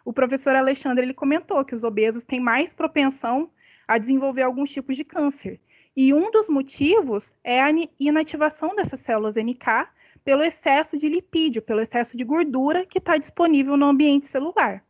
o 0.04 0.12
professor 0.12 0.56
Alexandre 0.56 1.04
ele 1.04 1.14
comentou 1.14 1.64
que 1.64 1.74
os 1.74 1.84
obesos 1.84 2.24
têm 2.24 2.40
mais 2.40 2.74
propensão 2.74 3.50
a 3.86 3.98
desenvolver 3.98 4.42
alguns 4.42 4.70
tipos 4.70 4.96
de 4.96 5.04
câncer. 5.04 5.60
E 5.94 6.12
um 6.14 6.30
dos 6.30 6.48
motivos 6.48 7.36
é 7.44 7.60
a 7.62 7.68
inativação 8.00 8.74
dessas 8.74 9.00
células 9.00 9.36
NK 9.36 9.86
pelo 10.24 10.42
excesso 10.42 10.96
de 10.96 11.08
lipídio, 11.08 11.62
pelo 11.62 11.80
excesso 11.80 12.16
de 12.16 12.24
gordura 12.24 12.86
que 12.86 12.98
está 12.98 13.16
disponível 13.16 13.76
no 13.76 13.86
ambiente 13.86 14.26
celular. 14.26 14.84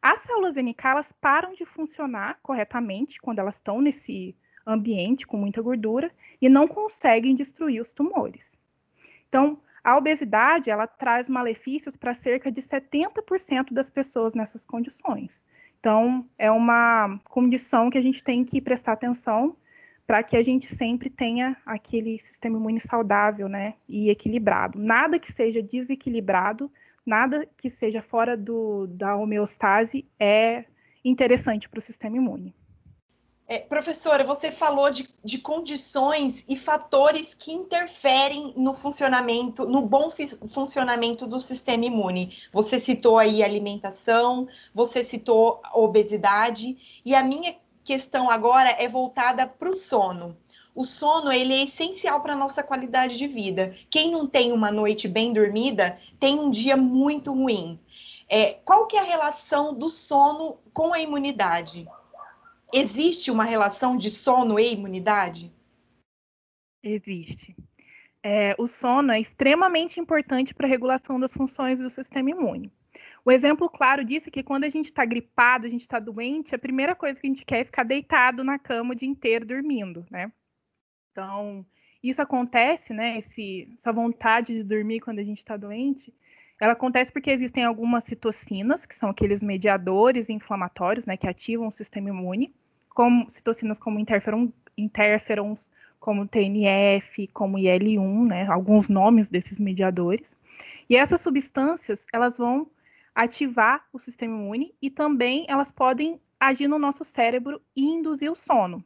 As 0.00 0.20
células 0.20 0.56
NK 0.56 0.84
elas 0.84 1.12
param 1.12 1.54
de 1.54 1.64
funcionar 1.64 2.38
corretamente 2.42 3.20
quando 3.20 3.38
elas 3.38 3.54
estão 3.54 3.80
nesse 3.80 4.36
ambiente 4.66 5.26
com 5.26 5.36
muita 5.36 5.62
gordura 5.62 6.10
e 6.40 6.48
não 6.48 6.66
conseguem 6.66 7.34
destruir 7.34 7.80
os 7.80 7.92
tumores. 7.92 8.58
Então, 9.28 9.58
a 9.82 9.96
obesidade, 9.96 10.70
ela 10.70 10.86
traz 10.86 11.28
malefícios 11.28 11.96
para 11.96 12.14
cerca 12.14 12.50
de 12.50 12.62
70% 12.62 13.72
das 13.72 13.90
pessoas 13.90 14.34
nessas 14.34 14.64
condições. 14.64 15.44
Então, 15.78 16.26
é 16.38 16.50
uma 16.50 17.20
condição 17.24 17.90
que 17.90 17.98
a 17.98 18.00
gente 18.00 18.24
tem 18.24 18.42
que 18.44 18.60
prestar 18.62 18.92
atenção 18.92 19.54
para 20.06 20.22
que 20.22 20.36
a 20.36 20.42
gente 20.42 20.66
sempre 20.66 21.08
tenha 21.08 21.56
aquele 21.64 22.18
sistema 22.18 22.58
imune 22.58 22.80
saudável, 22.80 23.48
né, 23.48 23.74
e 23.88 24.10
equilibrado. 24.10 24.78
Nada 24.78 25.18
que 25.18 25.32
seja 25.32 25.62
desequilibrado, 25.62 26.70
nada 27.04 27.48
que 27.56 27.70
seja 27.70 28.02
fora 28.02 28.36
do, 28.36 28.86
da 28.86 29.16
homeostase 29.16 30.06
é 30.18 30.64
interessante 31.04 31.68
para 31.68 31.78
o 31.78 31.82
sistema 31.82 32.16
imune. 32.16 32.54
É, 33.46 33.58
professora, 33.58 34.24
você 34.24 34.50
falou 34.50 34.90
de, 34.90 35.06
de, 35.22 35.36
condições 35.36 36.42
e 36.48 36.56
fatores 36.56 37.34
que 37.34 37.52
interferem 37.52 38.54
no 38.56 38.72
funcionamento, 38.72 39.66
no 39.66 39.82
bom 39.82 40.10
funcionamento 40.54 41.26
do 41.26 41.38
sistema 41.38 41.84
imune. 41.84 42.38
Você 42.50 42.78
citou 42.78 43.18
aí 43.18 43.42
alimentação, 43.42 44.48
você 44.74 45.04
citou 45.04 45.60
obesidade, 45.74 47.02
e 47.04 47.14
a 47.14 47.22
minha 47.22 47.54
questão 47.84 48.30
agora 48.30 48.70
é 48.70 48.88
voltada 48.88 49.46
para 49.46 49.70
o 49.70 49.76
sono. 49.76 50.36
O 50.74 50.84
sono 50.84 51.30
ele 51.30 51.54
é 51.54 51.64
essencial 51.64 52.20
para 52.20 52.32
a 52.32 52.36
nossa 52.36 52.62
qualidade 52.62 53.16
de 53.16 53.28
vida. 53.28 53.76
Quem 53.88 54.10
não 54.10 54.26
tem 54.26 54.50
uma 54.50 54.72
noite 54.72 55.06
bem 55.06 55.32
dormida 55.32 55.98
tem 56.18 56.40
um 56.40 56.50
dia 56.50 56.76
muito 56.76 57.32
ruim. 57.32 57.78
É, 58.28 58.54
qual 58.64 58.86
que 58.86 58.96
é 58.96 59.00
a 59.00 59.04
relação 59.04 59.72
do 59.72 59.88
sono 59.88 60.58
com 60.72 60.92
a 60.92 60.98
imunidade? 60.98 61.86
Existe 62.72 63.30
uma 63.30 63.44
relação 63.44 63.96
de 63.96 64.10
sono 64.10 64.58
e 64.58 64.72
imunidade? 64.72 65.52
Existe. 66.82 67.54
É, 68.20 68.56
o 68.58 68.66
sono 68.66 69.12
é 69.12 69.20
extremamente 69.20 70.00
importante 70.00 70.54
para 70.54 70.66
a 70.66 70.70
regulação 70.70 71.20
das 71.20 71.32
funções 71.32 71.78
do 71.78 71.90
sistema 71.90 72.30
imune. 72.30 72.72
O 73.24 73.30
exemplo 73.30 73.70
claro 73.70 74.04
disso 74.04 74.28
é 74.28 74.30
que 74.30 74.42
quando 74.42 74.64
a 74.64 74.68
gente 74.68 74.86
está 74.86 75.04
gripado, 75.04 75.66
a 75.66 75.70
gente 75.70 75.80
está 75.80 75.98
doente, 75.98 76.54
a 76.54 76.58
primeira 76.58 76.94
coisa 76.94 77.18
que 77.18 77.26
a 77.26 77.30
gente 77.30 77.44
quer 77.44 77.60
é 77.60 77.64
ficar 77.64 77.82
deitado 77.82 78.44
na 78.44 78.58
cama 78.58 78.92
o 78.92 78.94
dia 78.94 79.08
inteiro 79.08 79.46
dormindo, 79.46 80.04
né? 80.10 80.30
Então, 81.10 81.64
isso 82.02 82.20
acontece, 82.20 82.92
né? 82.92 83.16
Esse, 83.16 83.70
essa 83.72 83.92
vontade 83.92 84.52
de 84.52 84.62
dormir 84.62 85.00
quando 85.00 85.20
a 85.20 85.24
gente 85.24 85.38
está 85.38 85.56
doente, 85.56 86.12
ela 86.60 86.74
acontece 86.74 87.12
porque 87.12 87.30
existem 87.30 87.64
algumas 87.64 88.04
citocinas, 88.04 88.84
que 88.86 88.94
são 88.94 89.08
aqueles 89.08 89.42
mediadores 89.42 90.28
inflamatórios, 90.28 91.06
né, 91.06 91.16
que 91.16 91.26
ativam 91.26 91.68
o 91.68 91.72
sistema 91.72 92.10
imune, 92.10 92.54
como 92.90 93.28
citocinas 93.28 93.78
como 93.78 93.98
interferon, 93.98 94.50
interferons, 94.76 95.72
como 95.98 96.28
TNF, 96.28 97.26
como 97.28 97.58
IL-1, 97.58 98.26
né, 98.26 98.46
alguns 98.46 98.88
nomes 98.88 99.28
desses 99.28 99.58
mediadores. 99.58 100.36
E 100.88 100.96
essas 100.96 101.20
substâncias, 101.20 102.06
elas 102.12 102.38
vão 102.38 102.70
ativar 103.14 103.86
o 103.92 103.98
sistema 103.98 104.34
imune 104.34 104.74
e 104.82 104.90
também 104.90 105.46
elas 105.48 105.70
podem 105.70 106.20
agir 106.38 106.68
no 106.68 106.78
nosso 106.78 107.04
cérebro 107.04 107.60
e 107.76 107.84
induzir 107.84 108.30
o 108.30 108.34
sono. 108.34 108.84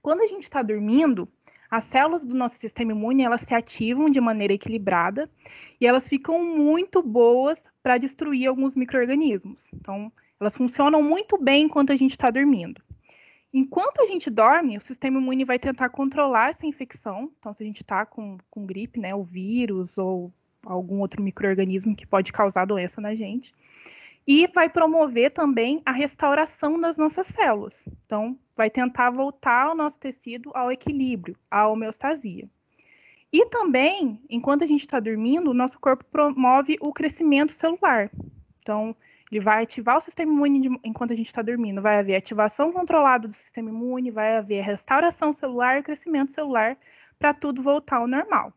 Quando 0.00 0.22
a 0.22 0.26
gente 0.26 0.44
está 0.44 0.62
dormindo, 0.62 1.28
as 1.70 1.84
células 1.84 2.24
do 2.24 2.36
nosso 2.36 2.56
sistema 2.56 2.92
imune 2.92 3.22
elas 3.22 3.42
se 3.42 3.54
ativam 3.54 4.06
de 4.06 4.20
maneira 4.20 4.52
equilibrada 4.52 5.30
e 5.80 5.86
elas 5.86 6.08
ficam 6.08 6.44
muito 6.44 7.02
boas 7.02 7.68
para 7.82 7.98
destruir 7.98 8.46
alguns 8.46 8.74
micro-organismos. 8.74 9.68
Então, 9.72 10.12
elas 10.38 10.56
funcionam 10.56 11.02
muito 11.02 11.36
bem 11.38 11.64
enquanto 11.64 11.92
a 11.92 11.96
gente 11.96 12.12
está 12.12 12.30
dormindo. 12.30 12.82
Enquanto 13.52 14.00
a 14.00 14.04
gente 14.04 14.30
dorme, 14.30 14.76
o 14.76 14.80
sistema 14.80 15.20
imune 15.20 15.44
vai 15.44 15.58
tentar 15.58 15.88
controlar 15.88 16.50
essa 16.50 16.66
infecção. 16.66 17.30
Então, 17.38 17.54
se 17.54 17.62
a 17.62 17.66
gente 17.66 17.82
está 17.82 18.04
com, 18.04 18.36
com 18.50 18.66
gripe, 18.66 18.98
né, 18.98 19.14
o 19.14 19.22
vírus 19.22 19.96
ou 19.96 20.32
algum 20.64 21.00
outro 21.00 21.22
microorganismo 21.22 21.94
que 21.96 22.06
pode 22.06 22.32
causar 22.32 22.64
doença 22.64 23.00
na 23.00 23.14
gente. 23.14 23.54
E 24.26 24.46
vai 24.46 24.68
promover 24.68 25.32
também 25.32 25.82
a 25.84 25.92
restauração 25.92 26.80
das 26.80 26.96
nossas 26.96 27.26
células. 27.26 27.86
Então, 28.06 28.38
vai 28.56 28.70
tentar 28.70 29.10
voltar 29.10 29.70
o 29.70 29.74
nosso 29.74 29.98
tecido 30.00 30.50
ao 30.54 30.72
equilíbrio, 30.72 31.36
à 31.50 31.68
homeostasia. 31.68 32.48
E 33.32 33.46
também, 33.46 34.22
enquanto 34.30 34.62
a 34.62 34.66
gente 34.66 34.80
está 34.80 35.00
dormindo, 35.00 35.50
o 35.50 35.54
nosso 35.54 35.78
corpo 35.78 36.04
promove 36.04 36.78
o 36.80 36.92
crescimento 36.92 37.52
celular. 37.52 38.10
Então, 38.62 38.96
ele 39.30 39.40
vai 39.40 39.64
ativar 39.64 39.98
o 39.98 40.00
sistema 40.00 40.32
imune 40.32 40.60
de, 40.60 40.68
enquanto 40.84 41.12
a 41.12 41.16
gente 41.16 41.26
está 41.26 41.42
dormindo. 41.42 41.82
Vai 41.82 41.98
haver 41.98 42.14
ativação 42.14 42.72
controlada 42.72 43.26
do 43.26 43.34
sistema 43.34 43.68
imune, 43.68 44.10
vai 44.10 44.36
haver 44.36 44.62
restauração 44.62 45.32
celular 45.32 45.78
e 45.78 45.82
crescimento 45.82 46.30
celular 46.30 46.78
para 47.18 47.34
tudo 47.34 47.60
voltar 47.60 47.96
ao 47.96 48.06
normal. 48.06 48.52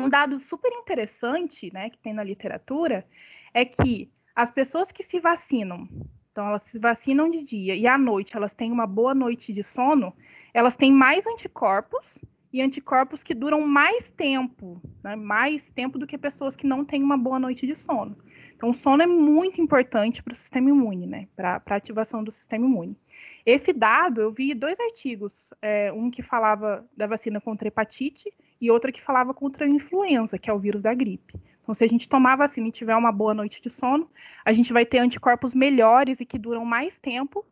Um 0.00 0.08
dado 0.08 0.38
super 0.40 0.70
interessante, 0.72 1.72
né, 1.72 1.90
que 1.90 1.98
tem 1.98 2.12
na 2.12 2.22
literatura, 2.22 3.06
é 3.52 3.64
que 3.64 4.10
as 4.34 4.50
pessoas 4.50 4.92
que 4.92 5.02
se 5.02 5.18
vacinam, 5.20 5.88
então 6.30 6.48
elas 6.48 6.62
se 6.62 6.78
vacinam 6.78 7.30
de 7.30 7.42
dia 7.42 7.74
e 7.74 7.86
à 7.86 7.98
noite 7.98 8.36
elas 8.36 8.52
têm 8.52 8.70
uma 8.70 8.86
boa 8.86 9.14
noite 9.14 9.52
de 9.52 9.64
sono, 9.64 10.14
elas 10.54 10.76
têm 10.76 10.92
mais 10.92 11.26
anticorpos 11.26 12.18
e 12.52 12.62
anticorpos 12.62 13.22
que 13.22 13.34
duram 13.34 13.66
mais 13.66 14.10
tempo, 14.10 14.80
né, 15.02 15.16
mais 15.16 15.70
tempo 15.70 15.98
do 15.98 16.06
que 16.06 16.16
pessoas 16.16 16.56
que 16.56 16.66
não 16.66 16.84
têm 16.84 17.02
uma 17.02 17.16
boa 17.16 17.38
noite 17.38 17.66
de 17.66 17.74
sono. 17.74 18.16
Então, 18.58 18.70
o 18.70 18.74
sono 18.74 19.02
é 19.02 19.06
muito 19.06 19.60
importante 19.60 20.20
para 20.20 20.32
o 20.32 20.36
sistema 20.36 20.68
imune, 20.70 21.06
né? 21.06 21.28
Para 21.36 21.62
a 21.64 21.74
ativação 21.76 22.24
do 22.24 22.32
sistema 22.32 22.66
imune. 22.66 22.98
Esse 23.46 23.72
dado, 23.72 24.20
eu 24.20 24.32
vi 24.32 24.52
dois 24.52 24.80
artigos, 24.80 25.54
é, 25.62 25.92
um 25.92 26.10
que 26.10 26.22
falava 26.22 26.84
da 26.96 27.06
vacina 27.06 27.40
contra 27.40 27.68
hepatite 27.68 28.34
e 28.60 28.70
outro 28.70 28.92
que 28.92 29.00
falava 29.00 29.32
contra 29.32 29.64
a 29.64 29.68
influenza, 29.68 30.38
que 30.38 30.50
é 30.50 30.52
o 30.52 30.58
vírus 30.58 30.82
da 30.82 30.94
gripe. 30.94 31.34
Então, 31.62 31.74
se 31.74 31.84
a 31.84 31.88
gente 31.88 32.08
tomar 32.08 32.32
a 32.32 32.36
vacina 32.36 32.68
e 32.68 32.72
tiver 32.72 32.96
uma 32.96 33.12
boa 33.12 33.34
noite 33.34 33.60
de 33.60 33.68
sono, 33.68 34.10
a 34.44 34.52
gente 34.52 34.72
vai 34.72 34.86
ter 34.86 34.98
anticorpos 34.98 35.52
melhores 35.52 36.20
e 36.20 36.24
que 36.24 36.38
duram 36.38 36.64
mais 36.64 36.98
tempo 36.98 37.44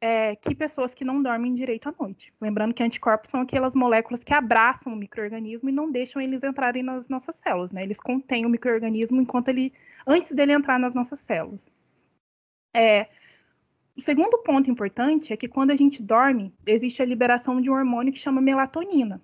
é, 0.00 0.36
que 0.36 0.54
pessoas 0.54 0.92
que 0.92 1.02
não 1.02 1.22
dormem 1.22 1.54
direito 1.54 1.88
à 1.88 1.94
noite. 1.98 2.30
Lembrando 2.38 2.74
que 2.74 2.82
anticorpos 2.82 3.30
são 3.30 3.40
aquelas 3.40 3.74
moléculas 3.74 4.22
que 4.22 4.34
abraçam 4.34 4.92
o 4.92 4.96
microorganismo 4.96 5.70
e 5.70 5.72
não 5.72 5.90
deixam 5.90 6.20
eles 6.20 6.44
entrarem 6.44 6.82
nas 6.82 7.08
nossas 7.08 7.36
células, 7.36 7.72
né? 7.72 7.82
Eles 7.82 7.98
contêm 7.98 8.44
o 8.44 8.50
microorganismo 8.50 9.18
enquanto 9.22 9.48
ele, 9.48 9.72
antes 10.06 10.32
dele 10.32 10.52
entrar 10.52 10.78
nas 10.78 10.92
nossas 10.92 11.20
células. 11.20 11.70
É, 12.76 13.08
o 13.96 14.02
segundo 14.02 14.36
ponto 14.42 14.70
importante 14.70 15.32
é 15.32 15.36
que 15.38 15.48
quando 15.48 15.70
a 15.70 15.76
gente 15.76 16.02
dorme, 16.02 16.52
existe 16.66 17.00
a 17.00 17.06
liberação 17.06 17.58
de 17.58 17.70
um 17.70 17.74
hormônio 17.74 18.12
que 18.12 18.18
chama 18.18 18.42
melatonina. 18.42 19.22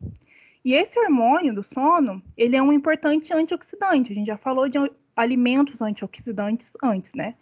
E 0.65 0.75
esse 0.75 0.99
hormônio 0.99 1.55
do 1.55 1.63
sono, 1.63 2.23
ele 2.37 2.57
é 2.57 2.63
um 2.63 2.73
importante 2.73 3.33
antioxidante. 3.33 4.13
A 4.13 4.15
gente 4.15 4.27
já 4.27 4.37
falou 4.37 4.69
de 4.69 4.79
alimentos 5.17 5.81
antioxidantes 5.81 6.75
antes, 6.83 7.15
né? 7.15 7.35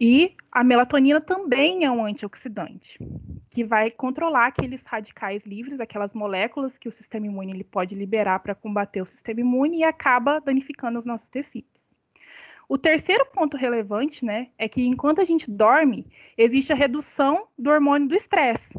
E 0.00 0.36
a 0.52 0.62
melatonina 0.62 1.20
também 1.20 1.84
é 1.84 1.90
um 1.90 2.04
antioxidante, 2.04 2.98
que 3.50 3.64
vai 3.64 3.90
controlar 3.90 4.46
aqueles 4.46 4.86
radicais 4.86 5.44
livres, 5.44 5.80
aquelas 5.80 6.14
moléculas 6.14 6.78
que 6.78 6.88
o 6.88 6.92
sistema 6.92 7.26
imune 7.26 7.52
ele 7.52 7.64
pode 7.64 7.96
liberar 7.96 8.38
para 8.38 8.54
combater 8.54 9.02
o 9.02 9.06
sistema 9.06 9.40
imune 9.40 9.78
e 9.78 9.84
acaba 9.84 10.40
danificando 10.40 11.00
os 11.00 11.06
nossos 11.06 11.28
tecidos. 11.28 11.78
O 12.68 12.78
terceiro 12.78 13.26
ponto 13.26 13.56
relevante, 13.56 14.24
né, 14.24 14.50
é 14.56 14.68
que 14.68 14.86
enquanto 14.86 15.20
a 15.20 15.24
gente 15.24 15.50
dorme, 15.50 16.06
existe 16.36 16.72
a 16.72 16.76
redução 16.76 17.48
do 17.58 17.70
hormônio 17.70 18.06
do 18.06 18.14
estresse. 18.14 18.78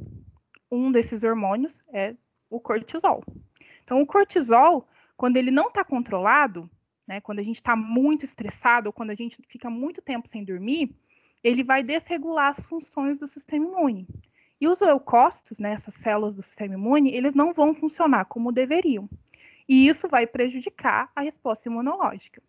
Um 0.71 0.89
desses 0.89 1.23
hormônios 1.23 1.81
é 1.91 2.15
o 2.49 2.61
cortisol. 2.61 3.23
Então, 3.89 4.03
o 4.03 4.05
cortisol, 4.05 4.87
quando 5.17 5.37
ele 5.37 5.49
não 5.49 5.69
está 5.69 5.83
controlado, 5.83 6.69
né, 7.07 7.19
quando 7.19 7.39
a 7.39 7.41
gente 7.41 7.55
está 7.55 7.75
muito 7.75 8.23
estressado 8.23 8.85
ou 8.85 8.93
quando 8.93 9.09
a 9.09 9.15
gente 9.15 9.41
fica 9.47 9.67
muito 9.67 9.99
tempo 9.99 10.29
sem 10.29 10.43
dormir, 10.43 10.95
ele 11.43 11.63
vai 11.63 11.81
desregular 11.81 12.49
as 12.49 12.63
funções 12.67 13.17
do 13.17 13.27
sistema 13.27 13.65
imune. 13.65 14.07
E 14.61 14.67
os 14.67 14.79
leucócitos, 14.81 15.57
né, 15.57 15.71
essas 15.71 15.95
células 15.95 16.35
do 16.35 16.43
sistema 16.43 16.75
imune, 16.75 17.11
eles 17.15 17.33
não 17.33 17.51
vão 17.51 17.73
funcionar 17.73 18.25
como 18.25 18.51
deveriam. 18.51 19.09
E 19.67 19.87
isso 19.87 20.07
vai 20.07 20.27
prejudicar 20.27 21.11
a 21.15 21.21
resposta 21.21 21.67
imunológica. 21.67 22.43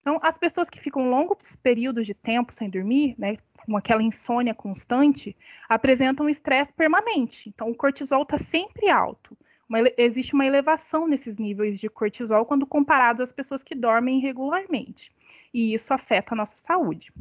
Então, 0.00 0.20
as 0.22 0.38
pessoas 0.38 0.70
que 0.70 0.78
ficam 0.78 1.10
longos 1.10 1.56
períodos 1.56 2.06
de 2.06 2.14
tempo 2.14 2.54
sem 2.54 2.70
dormir, 2.70 3.16
né, 3.18 3.36
com 3.66 3.76
aquela 3.76 4.00
insônia 4.00 4.54
constante, 4.54 5.36
apresentam 5.68 6.28
estresse 6.28 6.72
permanente. 6.72 7.48
Então, 7.48 7.68
o 7.68 7.74
cortisol 7.74 8.22
está 8.22 8.38
sempre 8.38 8.88
alto. 8.88 9.36
Uma, 9.68 9.78
existe 9.96 10.34
uma 10.34 10.46
elevação 10.46 11.06
nesses 11.08 11.38
níveis 11.38 11.78
de 11.80 11.88
cortisol 11.88 12.44
quando 12.44 12.66
comparados 12.66 13.20
às 13.20 13.32
pessoas 13.32 13.62
que 13.62 13.74
dormem 13.74 14.20
regularmente. 14.20 15.12
E 15.52 15.74
isso 15.74 15.92
afeta 15.94 16.34
a 16.34 16.36
nossa 16.36 16.56
saúde 16.56 17.12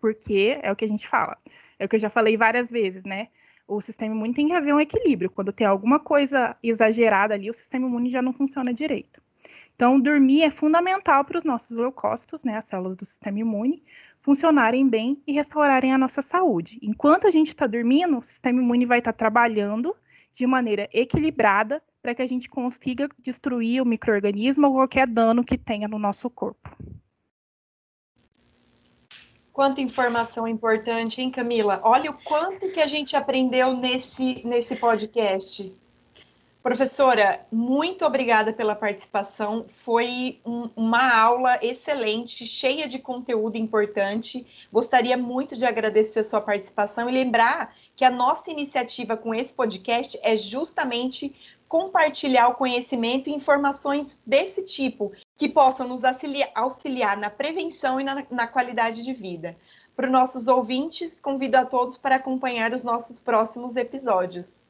porque 0.00 0.58
é 0.62 0.72
o 0.72 0.76
que 0.76 0.84
a 0.84 0.88
gente 0.88 1.06
fala. 1.06 1.36
É 1.78 1.84
o 1.84 1.88
que 1.88 1.96
eu 1.96 2.00
já 2.00 2.10
falei 2.10 2.36
várias 2.36 2.70
vezes, 2.70 3.04
né? 3.04 3.28
O 3.68 3.80
sistema 3.80 4.14
imune 4.14 4.34
tem 4.34 4.48
que 4.48 4.52
haver 4.52 4.74
um 4.74 4.80
equilíbrio. 4.80 5.30
Quando 5.30 5.52
tem 5.52 5.66
alguma 5.66 6.00
coisa 6.00 6.56
exagerada 6.62 7.34
ali, 7.34 7.48
o 7.48 7.54
sistema 7.54 7.86
imune 7.86 8.10
já 8.10 8.20
não 8.20 8.32
funciona 8.32 8.74
direito. 8.74 9.22
Então, 9.76 10.00
dormir 10.00 10.42
é 10.42 10.50
fundamental 10.50 11.24
para 11.24 11.38
os 11.38 11.44
nossos 11.44 11.76
leucócitos, 11.76 12.44
né, 12.44 12.56
as 12.56 12.64
células 12.64 12.96
do 12.96 13.04
sistema 13.04 13.38
imune, 13.38 13.82
funcionarem 14.20 14.86
bem 14.86 15.22
e 15.26 15.32
restaurarem 15.32 15.92
a 15.92 15.98
nossa 15.98 16.20
saúde. 16.20 16.78
Enquanto 16.82 17.26
a 17.26 17.30
gente 17.30 17.48
está 17.48 17.66
dormindo, 17.66 18.18
o 18.18 18.22
sistema 18.22 18.60
imune 18.60 18.84
vai 18.84 18.98
estar 18.98 19.12
tá 19.12 19.16
trabalhando 19.16 19.96
de 20.32 20.46
maneira 20.46 20.88
equilibrada 20.92 21.82
para 22.02 22.14
que 22.14 22.22
a 22.22 22.26
gente 22.26 22.48
consiga 22.48 23.08
destruir 23.18 23.82
o 23.82 23.86
microorganismo 23.86 24.66
ou 24.66 24.74
qualquer 24.74 25.06
dano 25.06 25.44
que 25.44 25.58
tenha 25.58 25.86
no 25.86 25.98
nosso 25.98 26.30
corpo. 26.30 26.70
Quanta 29.52 29.80
informação 29.80 30.46
importante, 30.48 31.20
hein, 31.20 31.30
Camila? 31.30 31.80
Olha 31.82 32.10
o 32.10 32.14
quanto 32.24 32.70
que 32.70 32.80
a 32.80 32.86
gente 32.86 33.16
aprendeu 33.16 33.76
nesse, 33.76 34.46
nesse 34.46 34.76
podcast. 34.76 35.76
Professora, 36.62 37.46
muito 37.50 38.04
obrigada 38.04 38.52
pela 38.52 38.74
participação. 38.74 39.64
Foi 39.82 40.40
um, 40.44 40.68
uma 40.76 41.14
aula 41.18 41.58
excelente, 41.62 42.46
cheia 42.46 42.86
de 42.86 42.98
conteúdo 42.98 43.56
importante. 43.56 44.46
Gostaria 44.70 45.16
muito 45.16 45.56
de 45.56 45.64
agradecer 45.64 46.20
a 46.20 46.24
sua 46.24 46.40
participação 46.40 47.08
e 47.08 47.12
lembrar 47.12 47.74
que 48.00 48.04
a 48.06 48.10
nossa 48.10 48.50
iniciativa 48.50 49.14
com 49.14 49.34
esse 49.34 49.52
podcast 49.52 50.18
é 50.22 50.34
justamente 50.34 51.34
compartilhar 51.68 52.48
o 52.48 52.54
conhecimento 52.54 53.28
e 53.28 53.34
informações 53.34 54.06
desse 54.24 54.62
tipo, 54.62 55.12
que 55.36 55.46
possam 55.46 55.86
nos 55.86 56.00
auxiliar, 56.02 57.18
na 57.18 57.28
prevenção 57.28 58.00
e 58.00 58.04
na, 58.04 58.24
na 58.30 58.46
qualidade 58.46 59.04
de 59.04 59.12
vida. 59.12 59.54
Para 59.94 60.06
os 60.06 60.12
nossos 60.12 60.48
ouvintes, 60.48 61.20
convido 61.20 61.58
a 61.58 61.66
todos 61.66 61.98
para 61.98 62.16
acompanhar 62.16 62.72
os 62.72 62.82
nossos 62.82 63.20
próximos 63.20 63.76
episódios. 63.76 64.62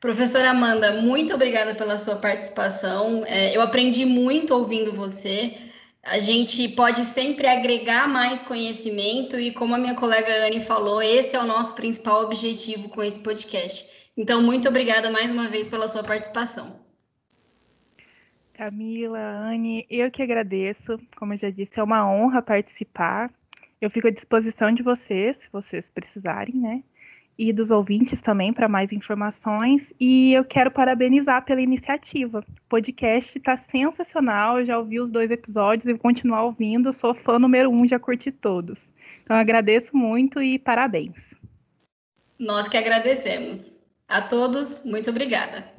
Professora 0.00 0.52
Amanda, 0.52 1.02
muito 1.02 1.34
obrigada 1.34 1.74
pela 1.74 1.98
sua 1.98 2.16
participação. 2.16 3.26
É, 3.26 3.54
eu 3.54 3.60
aprendi 3.60 4.06
muito 4.06 4.54
ouvindo 4.54 4.94
você. 4.94 5.54
A 6.04 6.18
gente 6.18 6.68
pode 6.70 7.04
sempre 7.04 7.46
agregar 7.46 8.08
mais 8.08 8.42
conhecimento 8.42 9.38
e, 9.38 9.52
como 9.52 9.74
a 9.74 9.78
minha 9.78 9.94
colega 9.94 10.46
Anne 10.46 10.60
falou, 10.60 11.00
esse 11.00 11.36
é 11.36 11.40
o 11.40 11.46
nosso 11.46 11.74
principal 11.76 12.24
objetivo 12.24 12.88
com 12.88 13.02
esse 13.02 13.22
podcast. 13.22 14.10
Então, 14.16 14.42
muito 14.42 14.68
obrigada 14.68 15.10
mais 15.10 15.30
uma 15.30 15.48
vez 15.48 15.68
pela 15.68 15.88
sua 15.88 16.02
participação. 16.02 16.80
Camila, 18.52 19.18
Anne, 19.18 19.86
eu 19.88 20.10
que 20.10 20.22
agradeço. 20.22 20.98
Como 21.16 21.34
eu 21.34 21.38
já 21.38 21.50
disse, 21.50 21.78
é 21.78 21.82
uma 21.82 22.06
honra 22.10 22.42
participar. 22.42 23.32
Eu 23.80 23.88
fico 23.88 24.08
à 24.08 24.10
disposição 24.10 24.72
de 24.72 24.82
vocês, 24.82 25.36
se 25.38 25.48
vocês 25.50 25.88
precisarem, 25.88 26.56
né? 26.56 26.82
E 27.38 27.52
dos 27.52 27.70
ouvintes 27.70 28.20
também 28.20 28.52
para 28.52 28.68
mais 28.68 28.92
informações. 28.92 29.92
E 29.98 30.32
eu 30.32 30.44
quero 30.44 30.70
parabenizar 30.70 31.44
pela 31.44 31.60
iniciativa. 31.60 32.40
O 32.40 32.68
podcast 32.68 33.38
está 33.38 33.56
sensacional. 33.56 34.60
Eu 34.60 34.66
já 34.66 34.78
ouvi 34.78 35.00
os 35.00 35.10
dois 35.10 35.30
episódios 35.30 35.86
e 35.86 35.92
vou 35.92 36.00
continuar 36.00 36.44
ouvindo. 36.44 36.88
Eu 36.88 36.92
sou 36.92 37.14
fã 37.14 37.38
número 37.38 37.70
um, 37.70 37.86
já 37.86 37.98
curti 37.98 38.30
todos. 38.30 38.90
Então 39.22 39.36
agradeço 39.36 39.96
muito 39.96 40.42
e 40.42 40.58
parabéns. 40.58 41.34
Nós 42.38 42.68
que 42.68 42.76
agradecemos. 42.76 43.80
A 44.08 44.20
todos, 44.22 44.84
muito 44.84 45.08
obrigada. 45.10 45.71